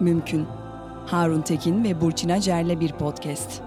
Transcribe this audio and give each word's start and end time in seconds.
Mümkün. 0.00 0.46
Harun 1.06 1.42
Tekin 1.42 1.84
ve 1.84 2.00
Burçin 2.00 2.28
Acer'le 2.28 2.80
bir 2.80 2.92
podcast. 2.92 3.62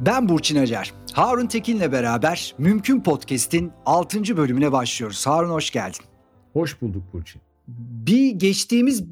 Ben 0.00 0.28
Burçin 0.28 0.56
Acar. 0.56 0.94
Harun 1.12 1.46
Tekin'le 1.46 1.92
beraber 1.92 2.54
Mümkün 2.58 3.00
Podcast'in 3.00 3.72
6. 3.86 4.36
bölümüne 4.36 4.72
başlıyoruz. 4.72 5.26
Harun 5.26 5.50
hoş 5.50 5.70
geldin. 5.70 6.04
Hoş 6.52 6.82
bulduk 6.82 7.02
Burçin. 7.12 7.45
Bir 7.68 8.30
geçtiğimiz 8.30 9.04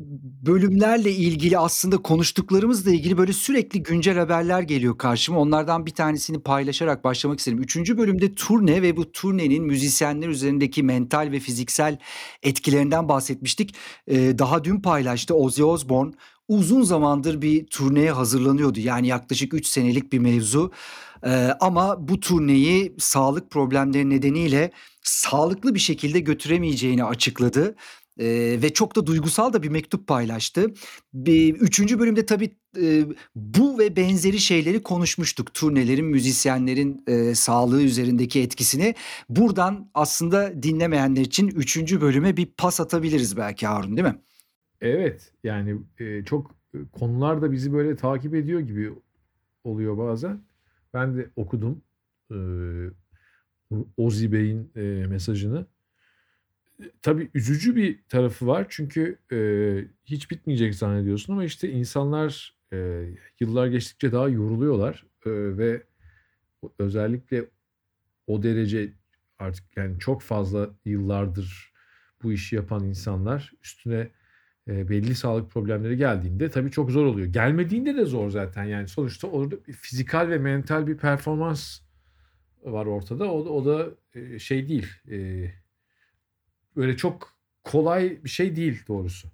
bölümlerle 0.46 1.12
ilgili 1.12 1.58
aslında 1.58 1.98
konuştuklarımızla 1.98 2.90
ilgili 2.90 3.18
böyle 3.18 3.32
sürekli 3.32 3.82
güncel 3.82 4.18
haberler 4.18 4.62
geliyor 4.62 4.98
karşıma. 4.98 5.40
Onlardan 5.40 5.86
bir 5.86 5.90
tanesini 5.90 6.42
paylaşarak 6.42 7.04
başlamak 7.04 7.38
isterim. 7.38 7.62
Üçüncü 7.62 7.98
bölümde 7.98 8.34
turne 8.34 8.82
ve 8.82 8.96
bu 8.96 9.12
turnenin 9.12 9.64
müzisyenler 9.64 10.28
üzerindeki 10.28 10.82
mental 10.82 11.28
ve 11.32 11.40
fiziksel 11.40 11.98
etkilerinden 12.42 13.08
bahsetmiştik. 13.08 13.74
Ee, 14.08 14.38
daha 14.38 14.64
dün 14.64 14.80
paylaştı 14.80 15.34
Ozzy 15.34 15.62
Osbourne 15.62 16.12
uzun 16.48 16.82
zamandır 16.82 17.42
bir 17.42 17.66
turneye 17.66 18.12
hazırlanıyordu. 18.12 18.80
Yani 18.80 19.06
yaklaşık 19.06 19.54
3 19.54 19.66
senelik 19.66 20.12
bir 20.12 20.18
mevzu. 20.18 20.72
Ee, 21.26 21.50
ama 21.60 22.08
bu 22.08 22.20
turneyi 22.20 22.94
sağlık 22.98 23.50
problemleri 23.50 24.10
nedeniyle 24.10 24.70
sağlıklı 25.02 25.74
bir 25.74 25.80
şekilde 25.80 26.20
götüremeyeceğini 26.20 27.04
açıkladı. 27.04 27.76
Ee, 28.20 28.58
ve 28.62 28.72
çok 28.72 28.96
da 28.96 29.06
duygusal 29.06 29.52
da 29.52 29.62
bir 29.62 29.68
mektup 29.68 30.06
paylaştı. 30.06 30.66
Bir, 31.14 31.54
üçüncü 31.54 31.98
bölümde 31.98 32.26
tabii 32.26 32.56
e, 32.80 33.04
bu 33.34 33.78
ve 33.78 33.96
benzeri 33.96 34.38
şeyleri 34.38 34.82
konuşmuştuk. 34.82 35.54
Turnelerin, 35.54 36.06
müzisyenlerin 36.06 37.04
e, 37.06 37.34
sağlığı 37.34 37.82
üzerindeki 37.82 38.40
etkisini. 38.40 38.94
Buradan 39.28 39.90
aslında 39.94 40.62
dinlemeyenler 40.62 41.20
için 41.20 41.48
üçüncü 41.48 42.00
bölüme 42.00 42.36
bir 42.36 42.46
pas 42.46 42.80
atabiliriz 42.80 43.36
belki 43.36 43.66
Harun 43.66 43.96
değil 43.96 44.08
mi? 44.08 44.18
Evet 44.80 45.32
yani 45.44 45.78
e, 45.98 46.24
çok 46.24 46.50
e, 46.74 46.78
konular 46.92 47.42
da 47.42 47.52
bizi 47.52 47.72
böyle 47.72 47.96
takip 47.96 48.34
ediyor 48.34 48.60
gibi 48.60 48.92
oluyor 49.64 49.98
bazen. 49.98 50.40
Ben 50.94 51.16
de 51.16 51.30
okudum 51.36 51.82
e, 52.30 52.38
Ozi 53.96 54.32
Bey'in 54.32 54.72
e, 54.76 55.06
mesajını. 55.06 55.66
Tabii 57.02 57.30
üzücü 57.34 57.76
bir 57.76 58.02
tarafı 58.08 58.46
var 58.46 58.66
çünkü 58.68 59.18
e, 59.32 59.38
hiç 60.04 60.30
bitmeyecek 60.30 60.74
zannediyorsun 60.74 61.32
ama 61.32 61.44
işte 61.44 61.70
insanlar 61.70 62.54
e, 62.72 63.04
yıllar 63.40 63.66
geçtikçe 63.66 64.12
daha 64.12 64.28
yoruluyorlar 64.28 65.06
e, 65.26 65.30
ve 65.30 65.82
özellikle 66.78 67.44
o 68.26 68.42
derece 68.42 68.92
artık 69.38 69.64
yani 69.76 69.98
çok 69.98 70.22
fazla 70.22 70.70
yıllardır 70.84 71.72
bu 72.22 72.32
işi 72.32 72.56
yapan 72.56 72.84
insanlar 72.84 73.52
üstüne 73.62 74.08
e, 74.68 74.88
belli 74.88 75.14
sağlık 75.14 75.50
problemleri 75.50 75.96
geldiğinde 75.96 76.50
tabii 76.50 76.70
çok 76.70 76.90
zor 76.90 77.06
oluyor. 77.06 77.26
Gelmediğinde 77.26 77.96
de 77.96 78.04
zor 78.04 78.30
zaten 78.30 78.64
yani 78.64 78.88
sonuçta 78.88 79.28
orada 79.28 79.56
fizikal 79.80 80.28
ve 80.28 80.38
mental 80.38 80.86
bir 80.86 80.96
performans 80.96 81.80
var 82.64 82.86
ortada. 82.86 83.32
O 83.32 83.38
o 83.38 83.64
da 83.64 83.88
e, 84.14 84.38
şey 84.38 84.68
değil. 84.68 84.86
E, 85.10 85.50
böyle 86.76 86.96
çok 86.96 87.34
kolay 87.64 88.24
bir 88.24 88.28
şey 88.28 88.56
değil 88.56 88.82
doğrusu. 88.88 89.28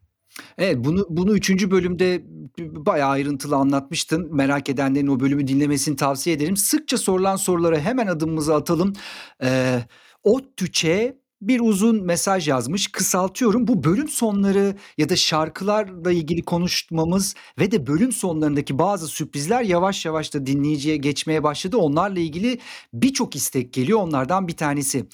Evet 0.58 0.76
bunu 0.78 1.06
bunu 1.10 1.36
üçüncü 1.36 1.70
bölümde 1.70 2.22
bayağı 2.58 3.10
ayrıntılı 3.10 3.56
anlatmıştın. 3.56 4.34
Merak 4.34 4.68
edenlerin 4.68 5.06
o 5.06 5.20
bölümü 5.20 5.48
dinlemesini 5.48 5.96
tavsiye 5.96 6.36
ederim. 6.36 6.56
Sıkça 6.56 6.98
sorulan 6.98 7.36
sorulara 7.36 7.78
hemen 7.78 8.06
adımımızı 8.06 8.54
atalım. 8.54 8.92
Ee, 9.42 9.80
ODTÜÇ'e 10.22 11.20
bir 11.42 11.60
uzun 11.60 12.04
mesaj 12.04 12.48
yazmış. 12.48 12.92
Kısaltıyorum. 12.92 13.66
Bu 13.66 13.84
bölüm 13.84 14.08
sonları 14.08 14.76
ya 14.98 15.08
da 15.08 15.16
şarkılarla 15.16 16.12
ilgili 16.12 16.42
konuşmamız 16.42 17.34
ve 17.58 17.70
de 17.70 17.86
bölüm 17.86 18.12
sonlarındaki 18.12 18.78
bazı 18.78 19.08
sürprizler 19.08 19.62
yavaş 19.62 20.06
yavaş 20.06 20.34
da 20.34 20.46
dinleyiciye 20.46 20.96
geçmeye 20.96 21.42
başladı. 21.42 21.76
Onlarla 21.76 22.20
ilgili 22.20 22.58
birçok 22.94 23.36
istek 23.36 23.72
geliyor. 23.72 23.98
Onlardan 23.98 24.48
bir 24.48 24.56
tanesi. 24.56 25.06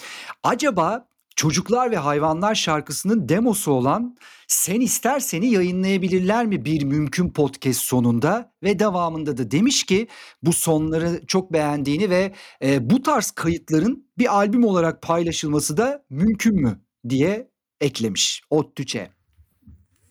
Acaba 0.42 1.08
Çocuklar 1.36 1.90
ve 1.90 1.96
Hayvanlar 1.96 2.54
şarkısının 2.54 3.28
demosu 3.28 3.72
olan 3.72 4.16
Sen 4.48 4.80
İsterseni 4.80 5.46
yayınlayabilirler 5.46 6.46
mi 6.46 6.64
bir 6.64 6.84
mümkün 6.84 7.30
podcast 7.30 7.80
sonunda 7.80 8.52
ve 8.62 8.78
devamında 8.78 9.36
da 9.36 9.50
demiş 9.50 9.84
ki 9.84 10.08
bu 10.42 10.52
sonları 10.52 11.26
çok 11.26 11.52
beğendiğini 11.52 12.10
ve 12.10 12.32
e, 12.62 12.90
bu 12.90 13.02
tarz 13.02 13.30
kayıtların 13.30 14.08
bir 14.18 14.34
albüm 14.34 14.64
olarak 14.64 15.02
paylaşılması 15.02 15.76
da 15.76 16.04
mümkün 16.10 16.54
mü 16.54 16.80
diye 17.08 17.50
eklemiş 17.80 18.42
Ottüçe. 18.50 19.08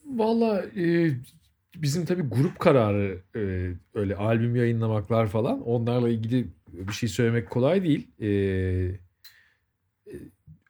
Valla 0.06 0.66
e, 0.66 1.12
bizim 1.76 2.06
tabii 2.06 2.22
grup 2.24 2.60
kararı 2.60 3.22
e, 3.36 3.72
öyle 3.94 4.16
albüm 4.16 4.56
yayınlamaklar 4.56 5.28
falan 5.28 5.62
onlarla 5.62 6.10
ilgili 6.10 6.48
bir 6.74 6.94
şey 6.94 7.10
söylemek 7.10 7.50
kolay 7.50 7.84
değil. 7.84 8.08
E, 8.22 9.05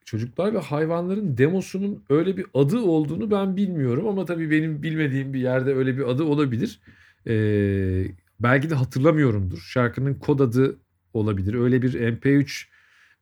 çocuklar 0.06 0.54
ve 0.54 0.60
hayvanların 0.60 1.38
demosunun 1.38 2.04
öyle 2.10 2.38
bir 2.38 2.46
adı 2.54 2.80
olduğunu 2.80 3.32
ben 3.32 3.56
bilmiyorum 3.58 4.08
ama 4.08 4.26
tabii 4.26 4.52
benim 4.52 4.84
bilmediğim 4.84 5.34
bir 5.34 5.40
yerde 5.40 5.74
öyle 5.74 5.98
bir 5.98 6.10
adı 6.10 6.24
olabilir. 6.24 6.80
Ee, 7.28 8.06
belki 8.40 8.70
de 8.70 8.76
hatırlamıyorumdur. 8.76 9.58
Şarkının 9.58 10.14
kod 10.14 10.40
adı 10.40 10.78
olabilir. 11.14 11.54
Öyle 11.54 11.82
bir 11.82 11.94
MP3 11.94 12.68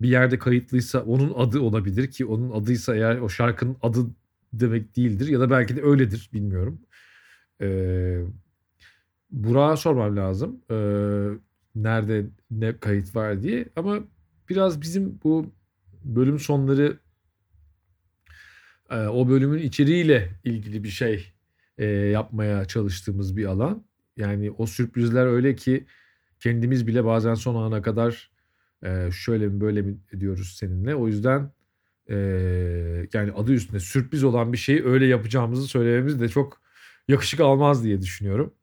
bir 0.02 0.10
yerde 0.10 0.40
kayıtlıysa 0.40 1.02
onun 1.04 1.34
adı 1.36 1.60
olabilir 1.60 2.12
ki 2.12 2.26
onun 2.26 2.52
adıysa 2.52 2.96
eğer 2.96 3.18
o 3.18 3.30
şarkının 3.30 3.78
adı 3.82 4.00
demek 4.54 4.96
değildir 4.96 5.28
ya 5.28 5.40
da 5.40 5.50
belki 5.50 5.76
de 5.76 5.82
öyledir 5.82 6.30
bilmiyorum. 6.34 6.82
Ee, 7.62 8.22
Burak'a 9.32 9.78
sormam 9.78 10.18
lazım. 10.18 10.62
Ee, 10.72 10.76
nerede 11.76 12.26
ne 12.52 12.80
kayıt 12.80 13.16
var 13.16 13.44
diye 13.44 13.66
ama 13.76 14.00
biraz 14.50 14.82
bizim 14.82 15.20
bu 15.24 15.54
bölüm 16.04 16.40
sonları 16.40 17.00
e, 18.90 18.96
o 18.96 19.30
bölümün 19.30 19.60
içeriğiyle 19.60 20.30
ilgili 20.44 20.84
bir 20.84 20.90
şey 20.90 21.34
e, 21.78 21.86
yapmaya 21.86 22.66
çalıştığımız 22.66 23.38
bir 23.38 23.46
alan. 23.46 23.86
Yani 24.18 24.52
o 24.52 24.66
sürprizler 24.66 25.26
öyle 25.26 25.56
ki 25.56 25.86
kendimiz 26.40 26.88
bile 26.88 27.06
bazen 27.06 27.34
son 27.34 27.56
ana 27.56 27.82
kadar 27.82 28.32
e, 28.84 29.10
şöyle 29.12 29.48
mi 29.48 29.62
böyle 29.62 29.82
mi 29.82 29.98
diyoruz 30.20 30.56
seninle. 30.60 30.96
O 30.96 31.08
yüzden 31.08 31.52
yani 33.14 33.32
adı 33.36 33.54
üstünde 33.54 33.80
sürpriz 33.80 34.24
olan 34.24 34.54
bir 34.54 34.58
şeyi 34.58 34.86
öyle 34.86 35.06
yapacağımızı 35.06 35.68
söylememiz 35.68 36.22
de 36.22 36.30
çok 36.30 36.62
yakışık 37.08 37.40
almaz 37.40 37.84
diye 37.84 38.02
düşünüyorum. 38.02 38.54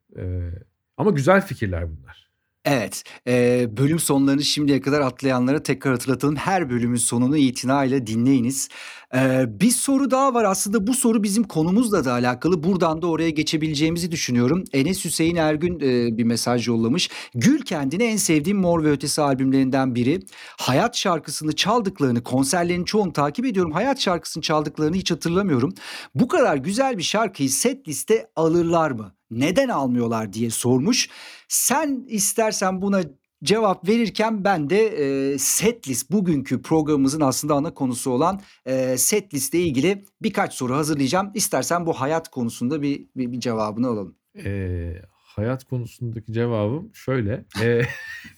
Ama 0.97 1.11
güzel 1.11 1.41
fikirler 1.41 1.89
bunlar. 1.89 2.30
Evet, 2.65 3.03
eee, 3.27 3.69
bölüm 3.77 3.99
sonlarını 3.99 4.43
şimdiye 4.43 4.81
kadar 4.81 5.01
atlayanlara 5.01 5.63
tekrar 5.63 5.93
hatırlatalım. 5.93 6.35
Her 6.35 6.69
bölümün 6.69 6.95
sonunu 6.97 7.37
itinayla 7.37 8.07
dinleyiniz. 8.07 8.69
Eee, 9.13 9.45
bir 9.49 9.71
soru 9.71 10.11
daha 10.11 10.33
var 10.33 10.43
aslında 10.43 10.87
bu 10.87 10.93
soru 10.93 11.23
bizim 11.23 11.43
konumuzla 11.43 12.05
da 12.05 12.11
alakalı. 12.13 12.63
Buradan 12.63 13.01
da 13.01 13.07
oraya 13.07 13.29
geçebileceğimizi 13.29 14.11
düşünüyorum. 14.11 14.63
Enes 14.73 15.05
Hüseyin 15.05 15.35
Ergün 15.35 15.79
eee, 15.79 16.17
bir 16.17 16.23
mesaj 16.23 16.67
yollamış. 16.67 17.09
Gül 17.35 17.61
kendine 17.61 18.05
en 18.05 18.17
sevdiğim 18.17 18.57
Mor 18.59 18.83
ve 18.83 18.91
Ötesi 18.91 19.21
albümlerinden 19.21 19.95
biri. 19.95 20.19
Hayat 20.57 20.97
şarkısını 20.97 21.55
çaldıklarını, 21.55 22.23
konserlerin 22.23 22.83
çoğunu 22.83 23.13
takip 23.13 23.45
ediyorum. 23.45 23.71
Hayat 23.71 23.99
şarkısını 24.01 24.43
çaldıklarını 24.43 24.95
hiç 24.95 25.11
hatırlamıyorum. 25.11 25.73
Bu 26.15 26.27
kadar 26.27 26.57
güzel 26.57 26.97
bir 26.97 27.03
şarkıyı 27.03 27.49
set 27.49 27.87
liste 27.87 28.27
alırlar 28.35 28.91
mı? 28.91 29.20
Neden 29.31 29.69
almıyorlar 29.69 30.33
diye 30.33 30.49
sormuş. 30.49 31.09
Sen 31.47 32.05
istersen 32.07 32.81
buna 32.81 33.01
cevap 33.43 33.87
verirken 33.87 34.43
ben 34.43 34.69
de 34.69 34.87
e, 34.87 35.37
set 35.37 35.87
list 35.87 36.11
bugünkü 36.11 36.61
programımızın 36.61 37.21
aslında 37.21 37.53
ana 37.53 37.73
konusu 37.73 38.11
olan 38.11 38.41
e, 38.65 38.97
set 38.97 39.33
listle 39.33 39.59
ilgili 39.59 40.05
birkaç 40.21 40.53
soru 40.53 40.75
hazırlayacağım. 40.75 41.31
İstersen 41.33 41.85
bu 41.85 41.93
hayat 41.93 42.29
konusunda 42.29 42.81
bir, 42.81 43.07
bir, 43.15 43.31
bir 43.31 43.39
cevabını 43.39 43.87
alalım. 43.87 44.15
E, 44.45 45.01
hayat 45.11 45.63
konusundaki 45.63 46.33
cevabım 46.33 46.95
şöyle. 46.95 47.45
E, 47.61 47.81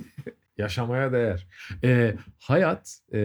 yaşamaya 0.57 1.11
değer. 1.13 1.47
E, 1.83 2.15
hayat 2.39 2.99
e, 3.13 3.19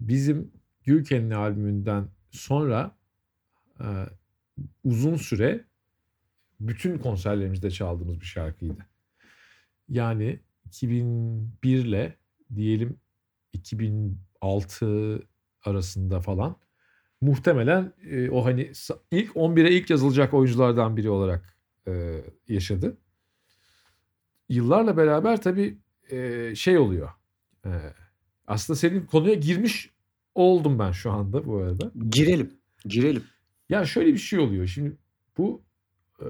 bizim 0.00 0.52
Gülken'in 0.84 1.30
albümünden 1.30 2.08
sonra 2.30 2.96
e, 3.80 3.86
uzun 4.84 5.16
süre 5.16 5.64
bütün 6.60 6.98
konserlerimizde 6.98 7.70
çaldığımız 7.70 8.20
bir 8.20 8.26
şarkıydı. 8.26 8.86
Yani 9.88 10.40
2001 10.66 11.78
ile 11.78 12.16
diyelim 12.54 13.00
2006 13.52 15.22
arasında 15.62 16.20
falan 16.20 16.56
muhtemelen 17.20 17.92
e, 18.10 18.30
o 18.30 18.44
hani 18.44 18.72
ilk 19.10 19.30
11'e 19.36 19.70
ilk 19.70 19.90
yazılacak 19.90 20.34
oyunculardan 20.34 20.96
biri 20.96 21.10
olarak 21.10 21.56
e, 21.88 22.24
yaşadı. 22.48 22.96
Yıllarla 24.48 24.96
beraber 24.96 25.42
tabii 25.42 25.78
e, 26.10 26.52
şey 26.54 26.78
oluyor. 26.78 27.10
E, 27.66 27.70
Aslında 28.46 28.76
senin 28.76 29.06
konuya 29.06 29.34
girmiş 29.34 29.90
oldum 30.34 30.78
ben 30.78 30.92
şu 30.92 31.10
anda 31.10 31.46
bu 31.46 31.56
arada. 31.56 31.92
Girelim. 32.10 32.54
Girelim. 32.84 33.24
Ya 33.68 33.84
şöyle 33.84 34.12
bir 34.12 34.18
şey 34.18 34.38
oluyor. 34.38 34.66
Şimdi 34.66 34.96
bu 35.38 35.62
e, 36.20 36.24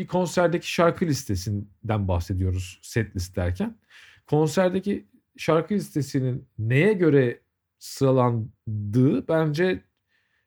bir 0.00 0.06
konserdeki 0.06 0.72
şarkı 0.72 1.06
listesinden 1.06 2.08
bahsediyoruz 2.08 2.80
set 2.82 3.16
list 3.16 3.36
derken. 3.36 3.76
Konserdeki 4.26 5.06
şarkı 5.36 5.74
listesinin 5.74 6.48
neye 6.58 6.92
göre 6.92 7.40
sıralandığı 7.78 9.28
bence 9.28 9.80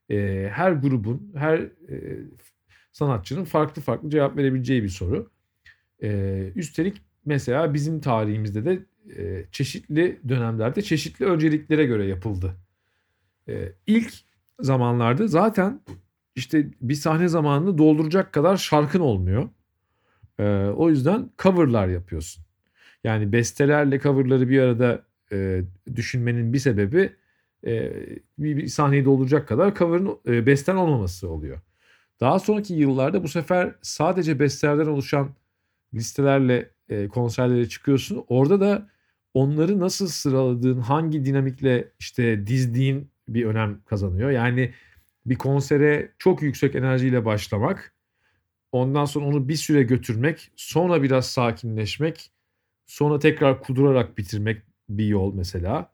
e, 0.09 0.49
her 0.53 0.71
grubun, 0.71 1.31
her 1.35 1.59
e, 1.59 2.19
sanatçının 2.91 3.43
farklı 3.43 3.81
farklı 3.81 4.09
cevap 4.09 4.37
verebileceği 4.37 4.83
bir 4.83 4.89
soru. 4.89 5.31
E, 6.03 6.51
üstelik 6.55 7.01
mesela 7.25 7.73
bizim 7.73 8.01
tarihimizde 8.01 8.65
de 8.65 8.85
e, 9.17 9.45
çeşitli 9.51 10.19
dönemlerde 10.29 10.81
çeşitli 10.81 11.25
önceliklere 11.25 11.85
göre 11.85 12.05
yapıldı. 12.05 12.55
E, 13.47 13.71
ilk 13.87 14.13
zamanlarda 14.59 15.27
zaten 15.27 15.81
işte 16.35 16.67
bir 16.81 16.93
sahne 16.93 17.27
zamanını 17.27 17.77
dolduracak 17.77 18.33
kadar 18.33 18.57
şarkın 18.57 18.99
olmuyor. 18.99 19.49
E, 20.39 20.43
o 20.75 20.89
yüzden 20.89 21.29
coverlar 21.37 21.87
yapıyorsun. 21.87 22.43
Yani 23.03 23.31
bestelerle 23.31 23.99
coverları 23.99 24.49
bir 24.49 24.59
arada 24.59 25.03
e, 25.31 25.61
düşünmenin 25.95 26.53
bir 26.53 26.59
sebebi 26.59 27.13
e, 27.65 27.93
bir, 28.37 28.57
bir 28.57 28.67
sahneyi 28.67 29.05
dolduracak 29.05 29.47
kadar 29.47 29.75
cover'ın 29.75 30.19
e, 30.27 30.45
besten 30.45 30.75
olmaması 30.75 31.29
oluyor. 31.29 31.59
Daha 32.19 32.39
sonraki 32.39 32.73
yıllarda 32.73 33.23
bu 33.23 33.27
sefer 33.27 33.75
sadece 33.81 34.39
bestelerden 34.39 34.85
oluşan 34.85 35.29
listelerle 35.93 36.69
e, 36.89 37.07
konserlere 37.07 37.69
çıkıyorsun. 37.69 38.25
Orada 38.27 38.61
da 38.61 38.89
onları 39.33 39.79
nasıl 39.79 40.07
sıraladığın, 40.07 40.79
hangi 40.79 41.25
dinamikle 41.25 41.91
işte 41.99 42.47
dizdiğin 42.47 43.11
bir 43.27 43.45
önem 43.45 43.79
kazanıyor. 43.85 44.31
Yani 44.31 44.73
bir 45.25 45.35
konsere 45.35 46.11
çok 46.19 46.41
yüksek 46.41 46.75
enerjiyle 46.75 47.25
başlamak, 47.25 47.93
ondan 48.71 49.05
sonra 49.05 49.25
onu 49.25 49.49
bir 49.49 49.55
süre 49.55 49.83
götürmek, 49.83 50.51
sonra 50.55 51.03
biraz 51.03 51.29
sakinleşmek, 51.29 52.31
sonra 52.85 53.19
tekrar 53.19 53.61
kudurarak 53.61 54.17
bitirmek 54.17 54.61
bir 54.89 55.05
yol 55.05 55.33
mesela. 55.33 55.91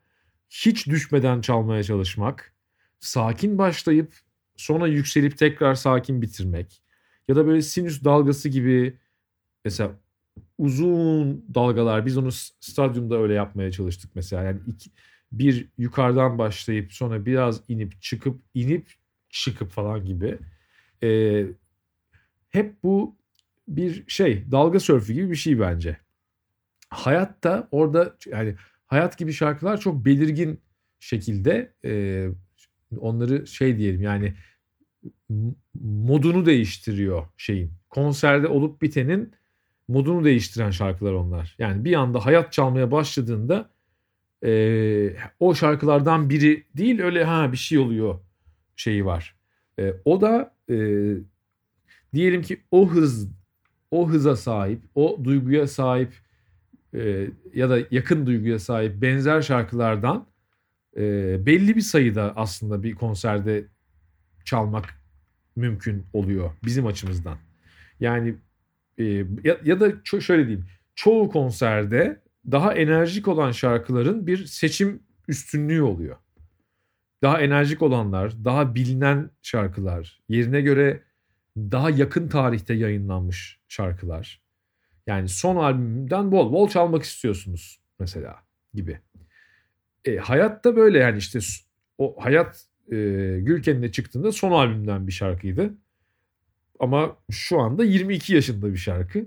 Hiç 0.50 0.88
düşmeden 0.88 1.42
çalmaya 1.42 1.84
çalışmak, 1.84 2.54
sakin 3.00 3.58
başlayıp 3.58 4.14
sonra 4.56 4.88
yükselip 4.88 5.38
tekrar 5.38 5.76
sakin 5.76 6.22
bitirmek 6.22 6.82
ya 7.28 7.36
da 7.36 7.48
böyle 7.48 7.62
sinüs 7.62 8.04
dalgası 8.04 8.50
gibi 8.50 8.98
mesela 9.66 9.92
uzun 10.58 11.46
dalgalar 11.56 12.06
biz 12.06 12.18
onu 12.18 12.32
stadyumda 12.60 13.18
öyle 13.18 13.34
yapmaya 13.34 13.72
çalıştık 13.72 14.12
mesela 14.16 14.44
yani 14.44 14.60
iki, 14.68 14.90
bir 15.32 15.68
yukarıdan 15.78 16.38
başlayıp 16.38 16.94
sonra 16.94 17.26
biraz 17.26 17.62
inip 17.68 18.02
çıkıp 18.02 18.42
inip 18.54 18.94
çıkıp 19.30 19.70
falan 19.72 20.06
gibi 20.06 20.38
ee, 21.04 21.46
hep 22.50 22.84
bu 22.84 23.16
bir 23.68 24.04
şey 24.08 24.52
dalga 24.52 24.80
sörfü 24.80 25.14
gibi 25.14 25.32
bir 25.32 25.36
şey 25.36 25.60
bence 25.60 25.98
hayatta 26.90 27.68
orada 27.72 28.16
yani 28.26 28.56
hayat 28.86 29.18
gibi 29.18 29.34
şarkılar 29.34 29.80
çok 29.80 30.06
belirgin 30.06 30.62
şekilde 31.00 31.74
e, 31.86 32.26
onları 32.98 33.48
şey 33.48 33.78
diyelim 33.78 34.02
yani 34.02 34.34
modunu 35.82 36.46
değiştiriyor 36.46 37.28
şeyin. 37.38 37.72
Konserde 37.90 38.48
olup 38.48 38.82
bitenin 38.82 39.34
modunu 39.88 40.26
değiştiren 40.26 40.72
şarkılar 40.72 41.14
onlar. 41.14 41.56
Yani 41.60 41.86
bir 41.86 41.94
anda 41.94 42.26
hayat 42.26 42.54
çalmaya 42.54 42.92
başladığında 42.92 43.70
e, 44.46 45.16
o 45.40 45.56
şarkılardan 45.56 46.30
biri 46.30 46.64
değil 46.78 47.02
öyle 47.02 47.24
ha 47.24 47.52
bir 47.52 47.58
şey 47.58 47.78
oluyor 47.78 48.20
şeyi 48.80 49.06
var. 49.06 49.36
E, 49.80 49.94
o 50.06 50.22
da 50.22 50.56
e, 50.70 50.76
diyelim 52.14 52.42
ki 52.42 52.62
o 52.72 52.90
hız 52.90 53.28
o 53.92 54.10
hıza 54.10 54.36
sahip, 54.36 54.82
o 54.96 55.20
duyguya 55.24 55.68
sahip 55.68 56.14
e, 56.94 57.28
ya 57.54 57.70
da 57.70 57.80
yakın 57.92 58.26
duyguya 58.26 58.60
sahip 58.60 59.02
benzer 59.02 59.42
şarkılardan 59.42 60.28
e, 60.98 61.02
belli 61.46 61.76
bir 61.76 61.82
sayıda 61.82 62.34
aslında 62.36 62.84
bir 62.84 62.96
konserde 62.96 63.66
çalmak 64.46 64.86
mümkün 65.56 66.06
oluyor 66.14 66.52
bizim 66.66 66.86
açımızdan. 66.86 67.38
Yani 68.00 68.36
e, 68.98 69.04
ya, 69.44 69.58
ya 69.64 69.80
da 69.80 69.90
ço- 69.90 70.22
şöyle 70.22 70.48
diyeyim 70.48 70.66
çoğu 70.96 71.30
konserde 71.30 72.22
daha 72.52 72.74
enerjik 72.74 73.28
olan 73.28 73.52
şarkıların 73.52 74.28
bir 74.28 74.46
seçim 74.46 75.00
üstünlüğü 75.28 75.82
oluyor. 75.82 76.16
Daha 77.22 77.42
enerjik 77.42 77.82
olanlar, 77.82 78.46
daha 78.46 78.76
bilinen 78.76 79.32
şarkılar, 79.42 80.20
yerine 80.30 80.62
göre 80.62 81.04
daha 81.58 81.90
yakın 81.90 82.28
tarihte 82.28 82.74
yayınlanmış 82.74 83.60
şarkılar. 83.68 84.42
Yani 85.08 85.30
son 85.30 85.56
albümden 85.56 86.32
bol 86.32 86.54
bol 86.54 86.70
çalmak 86.70 87.04
istiyorsunuz 87.04 87.80
mesela 88.00 88.36
gibi. 88.74 89.00
E, 90.06 90.18
hayat 90.18 90.64
da 90.64 90.76
böyle 90.76 90.98
yani 91.00 91.18
işte 91.18 91.40
o 91.98 92.16
hayat 92.20 92.66
e, 92.92 92.96
Gülken'le 93.40 93.92
çıktığında 93.92 94.32
son 94.32 94.52
albümden 94.52 95.08
bir 95.08 95.12
şarkıydı. 95.12 95.74
Ama 96.80 97.18
şu 97.32 97.60
anda 97.60 97.84
22 97.84 98.34
yaşında 98.34 98.72
bir 98.74 98.78
şarkı. 98.78 99.26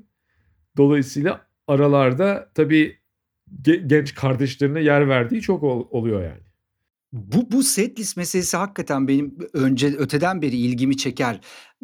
Dolayısıyla 0.76 1.46
aralarda 1.68 2.50
tabii 2.54 2.98
genç 3.86 4.14
kardeşlerine 4.14 4.80
yer 4.80 5.08
verdiği 5.08 5.40
çok 5.40 5.62
ol, 5.62 5.86
oluyor 5.90 6.22
yani. 6.22 6.51
Bu 7.12 7.52
bu 7.52 7.62
setlist 7.62 8.16
meselesi 8.16 8.56
hakikaten 8.56 9.08
benim 9.08 9.38
önce 9.52 9.86
öteden 9.86 10.42
beri 10.42 10.56
ilgimi 10.56 10.96
çeker. 10.96 11.40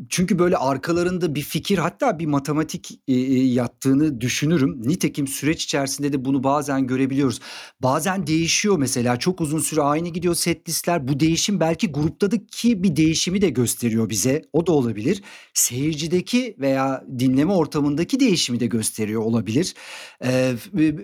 Çünkü 0.08 0.38
böyle 0.38 0.56
arkalarında 0.56 1.34
bir 1.34 1.42
fikir 1.42 1.78
hatta 1.78 2.18
bir 2.18 2.26
matematik 2.26 3.00
e, 3.08 3.14
e, 3.14 3.44
yattığını 3.44 4.20
düşünürüm. 4.20 4.82
Nitekim 4.84 5.26
süreç 5.26 5.64
içerisinde 5.64 6.12
de 6.12 6.24
bunu 6.24 6.44
bazen 6.44 6.86
görebiliyoruz. 6.86 7.40
Bazen 7.82 8.26
değişiyor 8.26 8.78
mesela 8.78 9.16
çok 9.18 9.40
uzun 9.40 9.58
süre 9.58 9.82
aynı 9.82 10.08
gidiyor 10.08 10.34
set 10.34 10.68
listler. 10.68 11.08
Bu 11.08 11.20
değişim 11.20 11.60
belki 11.60 11.92
gruptaki 11.92 12.82
bir 12.82 12.96
değişimi 12.96 13.42
de 13.42 13.50
gösteriyor 13.50 14.10
bize. 14.10 14.42
O 14.52 14.66
da 14.66 14.72
olabilir. 14.72 15.22
Seyircideki 15.54 16.56
veya 16.58 17.04
dinleme 17.18 17.52
ortamındaki 17.52 18.20
değişimi 18.20 18.60
de 18.60 18.66
gösteriyor 18.66 19.22
olabilir. 19.22 19.74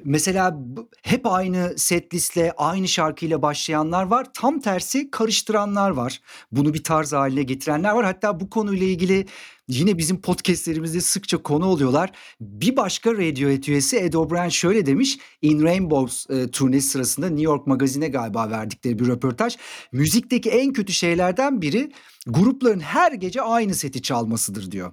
Mesela 0.05 0.59
hep 1.03 1.27
aynı 1.27 1.75
set 1.77 2.15
listle 2.15 2.53
aynı 2.57 2.89
şarkıyla 2.89 3.43
başlayanlar 3.43 4.05
var. 4.05 4.27
Tam 4.35 4.61
tersi 4.61 5.11
karıştıranlar 5.11 5.91
var. 5.91 6.21
Bunu 6.53 6.75
bir 6.75 6.85
tarz 6.85 7.13
haline 7.13 7.43
getirenler 7.43 7.93
var. 7.93 8.05
Hatta 8.05 8.41
bu 8.41 8.51
konuyla 8.51 8.84
ile 8.85 8.93
ilgili 8.93 9.27
yine 9.69 9.99
bizim 9.99 10.21
podcastlerimizde 10.21 11.01
sıkça 11.01 11.43
konu 11.43 11.67
oluyorlar. 11.67 12.11
Bir 12.41 12.77
başka 12.77 13.13
Radiohead 13.13 13.65
üyesi 13.65 13.97
Ed 13.97 14.13
O'Brien 14.13 14.49
şöyle 14.49 14.87
demiş. 14.87 15.19
In 15.43 15.63
Rainbows 15.63 16.31
e, 16.31 16.51
turnesi 16.51 16.89
sırasında 16.89 17.27
New 17.29 17.45
York 17.45 17.67
Magazine'e 17.67 18.09
galiba 18.09 18.51
verdikleri 18.51 18.99
bir 18.99 19.07
röportaj. 19.07 19.57
Müzikteki 19.93 20.51
en 20.51 20.73
kötü 20.73 20.93
şeylerden 20.93 21.63
biri 21.63 21.93
grupların 22.27 22.81
her 22.81 23.13
gece 23.13 23.43
aynı 23.43 23.75
seti 23.75 24.03
çalmasıdır 24.03 24.71
diyor. 24.71 24.93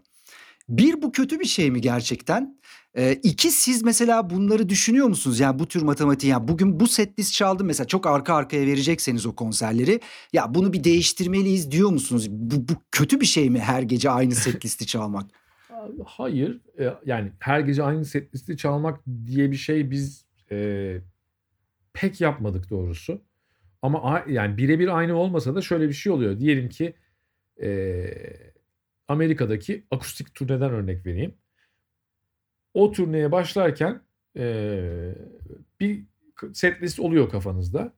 Bir 0.69 1.01
bu 1.01 1.11
kötü 1.11 1.39
bir 1.39 1.45
şey 1.45 1.71
mi 1.71 1.81
gerçekten? 1.81 2.57
Ee, 2.97 3.13
iki 3.23 3.51
siz 3.51 3.83
mesela 3.83 4.29
bunları 4.29 4.69
düşünüyor 4.69 5.07
musunuz? 5.07 5.39
Yani 5.39 5.59
bu 5.59 5.67
tür 5.67 5.81
matematiği 5.81 6.31
yani 6.31 6.47
bugün 6.47 6.79
bu 6.79 6.87
set 6.87 7.19
list 7.19 7.33
çaldım 7.33 7.67
mesela 7.67 7.87
çok 7.87 8.07
arka 8.07 8.35
arkaya 8.35 8.67
verecekseniz 8.67 9.25
o 9.25 9.35
konserleri 9.35 9.99
ya 10.33 10.53
bunu 10.53 10.73
bir 10.73 10.83
değiştirmeliyiz 10.83 11.71
diyor 11.71 11.89
musunuz? 11.89 12.27
Bu, 12.31 12.67
bu 12.69 12.73
kötü 12.91 13.21
bir 13.21 13.25
şey 13.25 13.49
mi 13.49 13.59
her 13.59 13.81
gece 13.81 14.09
aynı 14.09 14.35
set 14.35 14.65
listi 14.65 14.87
çalmak? 14.87 15.25
Hayır 16.05 16.61
e, 16.79 16.93
yani 17.05 17.31
her 17.39 17.59
gece 17.59 17.83
aynı 17.83 18.05
set 18.05 18.35
listi 18.35 18.57
çalmak 18.57 18.99
diye 19.25 19.51
bir 19.51 19.57
şey 19.57 19.91
biz 19.91 20.25
e, 20.51 20.97
pek 21.93 22.21
yapmadık 22.21 22.69
doğrusu. 22.69 23.21
Ama 23.81 24.23
yani 24.27 24.57
birebir 24.57 24.97
aynı 24.97 25.15
olmasa 25.15 25.55
da 25.55 25.61
şöyle 25.61 25.87
bir 25.87 25.93
şey 25.93 26.11
oluyor. 26.11 26.39
Diyelim 26.39 26.69
ki 26.69 26.93
e, 27.61 28.03
Amerika'daki 29.07 29.85
akustik 29.91 30.35
turneden 30.35 30.71
örnek 30.71 31.05
vereyim 31.05 31.33
o 32.73 32.91
turneye 32.91 33.31
başlarken 33.31 34.01
e, 34.37 35.15
bir 35.79 36.03
set 36.53 36.81
list 36.81 36.99
oluyor 36.99 37.29
kafanızda. 37.29 37.93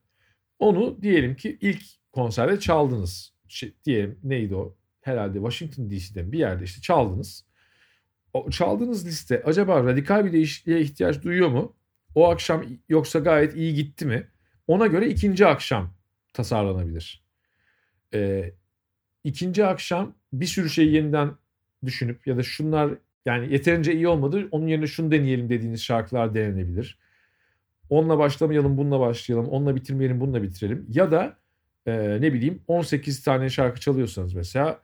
Onu 0.58 1.02
diyelim 1.02 1.36
ki 1.36 1.58
ilk 1.60 1.82
konserde 2.12 2.60
çaldınız. 2.60 3.34
Şey, 3.48 3.74
diyelim 3.84 4.18
neydi 4.22 4.54
o? 4.54 4.76
Herhalde 5.00 5.38
Washington 5.38 5.90
DC'de 5.90 6.32
bir 6.32 6.38
yerde 6.38 6.64
işte 6.64 6.80
çaldınız. 6.80 7.46
O 8.32 8.50
çaldığınız 8.50 9.06
liste 9.06 9.42
acaba 9.44 9.84
radikal 9.84 10.24
bir 10.24 10.32
değişikliğe 10.32 10.80
ihtiyaç 10.80 11.22
duyuyor 11.22 11.48
mu? 11.48 11.76
O 12.14 12.30
akşam 12.30 12.64
yoksa 12.88 13.18
gayet 13.18 13.56
iyi 13.56 13.74
gitti 13.74 14.06
mi? 14.06 14.28
Ona 14.66 14.86
göre 14.86 15.08
ikinci 15.08 15.46
akşam 15.46 15.94
tasarlanabilir. 16.32 17.24
Ee, 18.14 18.52
ikinci 19.24 19.64
akşam 19.64 20.14
bir 20.32 20.46
sürü 20.46 20.70
şeyi 20.70 20.92
yeniden 20.92 21.30
düşünüp 21.84 22.26
ya 22.26 22.36
da 22.36 22.42
şunlar 22.42 22.94
yani 23.24 23.52
yeterince 23.52 23.94
iyi 23.94 24.08
olmadı. 24.08 24.48
Onun 24.50 24.66
yerine 24.66 24.86
şunu 24.86 25.10
deneyelim 25.10 25.48
dediğiniz 25.48 25.82
şarkılar 25.82 26.34
denenebilir. 26.34 26.98
onunla 27.90 28.18
başlamayalım, 28.18 28.76
bununla 28.76 29.00
başlayalım, 29.00 29.48
onunla 29.48 29.76
bitirmeyelim, 29.76 30.20
bununla 30.20 30.42
bitirelim. 30.42 30.86
Ya 30.90 31.10
da 31.10 31.36
e, 31.86 32.18
ne 32.20 32.32
bileyim 32.32 32.62
18 32.68 33.22
tane 33.22 33.50
şarkı 33.50 33.80
çalıyorsanız 33.80 34.34
mesela 34.34 34.80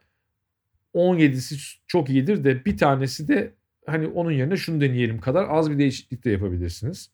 17'si 0.94 1.78
çok 1.86 2.10
iyidir 2.10 2.44
de 2.44 2.64
bir 2.64 2.76
tanesi 2.76 3.28
de 3.28 3.54
hani 3.86 4.06
onun 4.06 4.30
yerine 4.30 4.56
şunu 4.56 4.80
deneyelim 4.80 5.20
kadar 5.20 5.46
az 5.50 5.70
bir 5.70 5.78
değişiklik 5.78 6.24
de 6.24 6.30
yapabilirsiniz. 6.30 7.10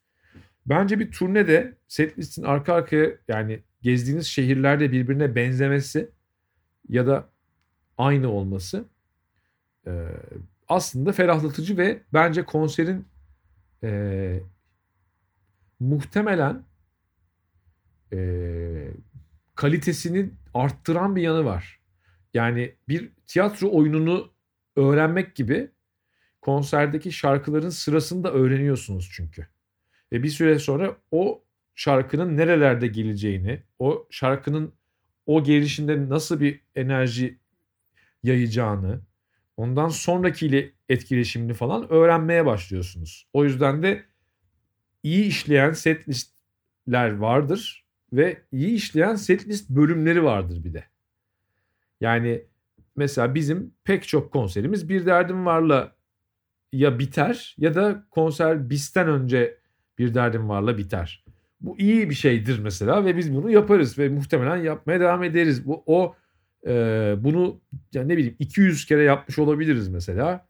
Bence 0.67 0.99
bir 1.01 1.11
turnede 1.11 1.75
setlistin 1.89 2.43
arka 2.43 2.75
arkaya 2.75 3.11
yani 3.29 3.61
gezdiğiniz 3.83 4.27
şehirlerde 4.27 4.93
birbirine 4.93 5.35
benzemesi 5.35 6.11
ya 6.89 7.07
da 7.07 7.29
aynı 7.99 8.31
olması 8.31 8.85
e, 9.87 9.93
aslında 10.69 11.13
ferahlatıcı 11.13 11.77
ve 11.77 12.03
bence 12.13 12.45
konserin 12.45 13.07
e, 13.83 14.41
muhtemelen 15.81 16.65
e, 18.13 18.19
kalitesini 19.55 20.31
arttıran 20.55 21.17
bir 21.17 21.23
yanı 21.23 21.45
var. 21.45 21.81
Yani 22.35 22.75
bir 22.89 23.13
tiyatro 23.27 23.71
oyununu 23.73 24.31
öğrenmek 24.77 25.35
gibi 25.35 25.71
konserdeki 26.43 27.13
şarkıların 27.13 27.71
sırasını 27.71 28.25
da 28.25 28.33
öğreniyorsunuz 28.33 29.11
çünkü. 29.13 29.47
Ve 30.13 30.23
bir 30.23 30.29
süre 30.29 30.59
sonra 30.59 30.97
o 31.11 31.43
şarkının 31.75 32.37
nerelerde 32.37 32.87
geleceğini, 32.87 33.63
o 33.79 34.07
şarkının 34.11 34.73
o 35.27 35.45
gelişinde 35.45 36.09
nasıl 36.09 36.41
bir 36.41 36.61
enerji 36.75 37.39
yayacağını, 38.23 39.01
ondan 39.57 39.89
sonrakiyle 39.89 40.73
etkileşimini 40.89 41.55
falan 41.55 41.93
öğrenmeye 41.93 42.47
başlıyorsunuz. 42.47 43.27
O 43.33 43.45
yüzden 43.45 43.83
de 43.83 44.05
iyi 45.03 45.25
işleyen 45.25 45.73
set 45.73 46.09
listler 46.09 47.17
vardır 47.17 47.87
ve 48.13 48.43
iyi 48.53 48.75
işleyen 48.75 49.15
set 49.15 49.49
list 49.49 49.71
bölümleri 49.71 50.25
vardır 50.25 50.65
bir 50.65 50.75
de. 50.75 50.85
Yani 52.01 52.45
mesela 52.97 53.35
bizim 53.35 53.75
pek 53.85 54.09
çok 54.09 54.33
konserimiz 54.33 54.89
bir 54.89 55.07
derdim 55.07 55.47
varla 55.47 55.97
ya 56.73 56.99
biter 56.99 57.55
ya 57.59 57.75
da 57.75 58.07
konser 58.11 58.71
bizden 58.71 59.09
önce 59.09 59.59
bir 59.99 60.15
derdim 60.15 60.49
varla 60.49 60.79
biter. 60.79 61.25
Bu 61.61 61.79
iyi 61.79 62.11
bir 62.11 62.15
şeydir 62.15 62.59
mesela 62.59 63.05
ve 63.05 63.17
biz 63.17 63.35
bunu 63.35 63.51
yaparız 63.51 63.99
ve 63.99 64.09
muhtemelen 64.09 64.57
yapmaya 64.57 65.01
devam 65.01 65.23
ederiz. 65.23 65.67
Bu 65.67 65.83
o 65.87 66.17
e, 66.67 67.15
bunu 67.19 67.61
yani 67.95 68.09
ne 68.09 68.17
bileyim 68.17 68.37
200 68.39 68.87
kere 68.87 69.03
yapmış 69.03 69.39
olabiliriz 69.39 69.89
mesela. 69.89 70.47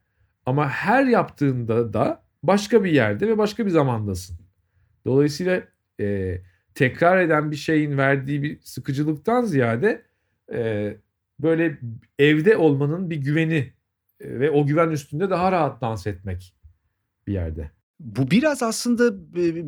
Ama 0.47 0.69
her 0.69 1.05
yaptığında 1.05 1.93
da 1.93 2.23
başka 2.43 2.85
bir 2.85 2.93
yerde 2.93 3.29
ve 3.29 3.39
başka 3.39 3.67
bir 3.67 3.71
zamandasın. 3.71 4.39
Dolayısıyla 5.05 5.63
e, 6.01 6.39
tekrar 6.75 7.19
eden 7.19 7.51
bir 7.51 7.57
şeyin 7.57 7.99
verdiği 7.99 8.43
bir 8.43 8.61
sıkıcılıktan 8.61 9.45
ziyade 9.45 10.03
e, 10.53 10.97
böyle 11.39 11.79
evde 12.19 12.57
olmanın 12.57 13.11
bir 13.11 13.17
güveni 13.17 13.73
e, 14.21 14.41
ve 14.41 14.51
o 14.51 14.67
güven 14.67 14.91
üstünde 14.91 15.31
daha 15.31 15.53
rahat 15.53 15.81
dans 15.81 16.07
etmek 16.07 16.55
bir 17.27 17.33
yerde. 17.33 17.71
Bu 18.01 18.31
biraz 18.31 18.63
aslında 18.63 19.11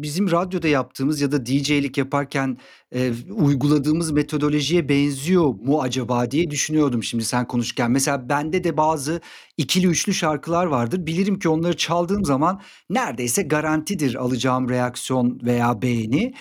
bizim 0.02 0.30
radyoda 0.30 0.68
yaptığımız 0.68 1.20
ya 1.20 1.32
da 1.32 1.46
DJ'lik 1.46 1.98
yaparken 1.98 2.58
e, 2.94 3.12
uyguladığımız 3.30 4.10
metodolojiye 4.10 4.88
benziyor 4.88 5.54
mu 5.54 5.80
acaba 5.82 6.30
diye 6.30 6.50
düşünüyordum 6.50 7.02
şimdi 7.02 7.24
sen 7.24 7.46
konuşurken. 7.48 7.90
Mesela 7.90 8.28
bende 8.28 8.64
de 8.64 8.76
bazı 8.76 9.20
ikili 9.56 9.86
üçlü 9.86 10.14
şarkılar 10.14 10.66
vardır. 10.66 11.06
Bilirim 11.06 11.38
ki 11.38 11.48
onları 11.48 11.76
çaldığım 11.76 12.24
zaman 12.24 12.60
neredeyse 12.90 13.42
garantidir 13.42 14.14
alacağım 14.14 14.68
reaksiyon 14.68 15.40
veya 15.42 15.82
beğeni. 15.82 16.34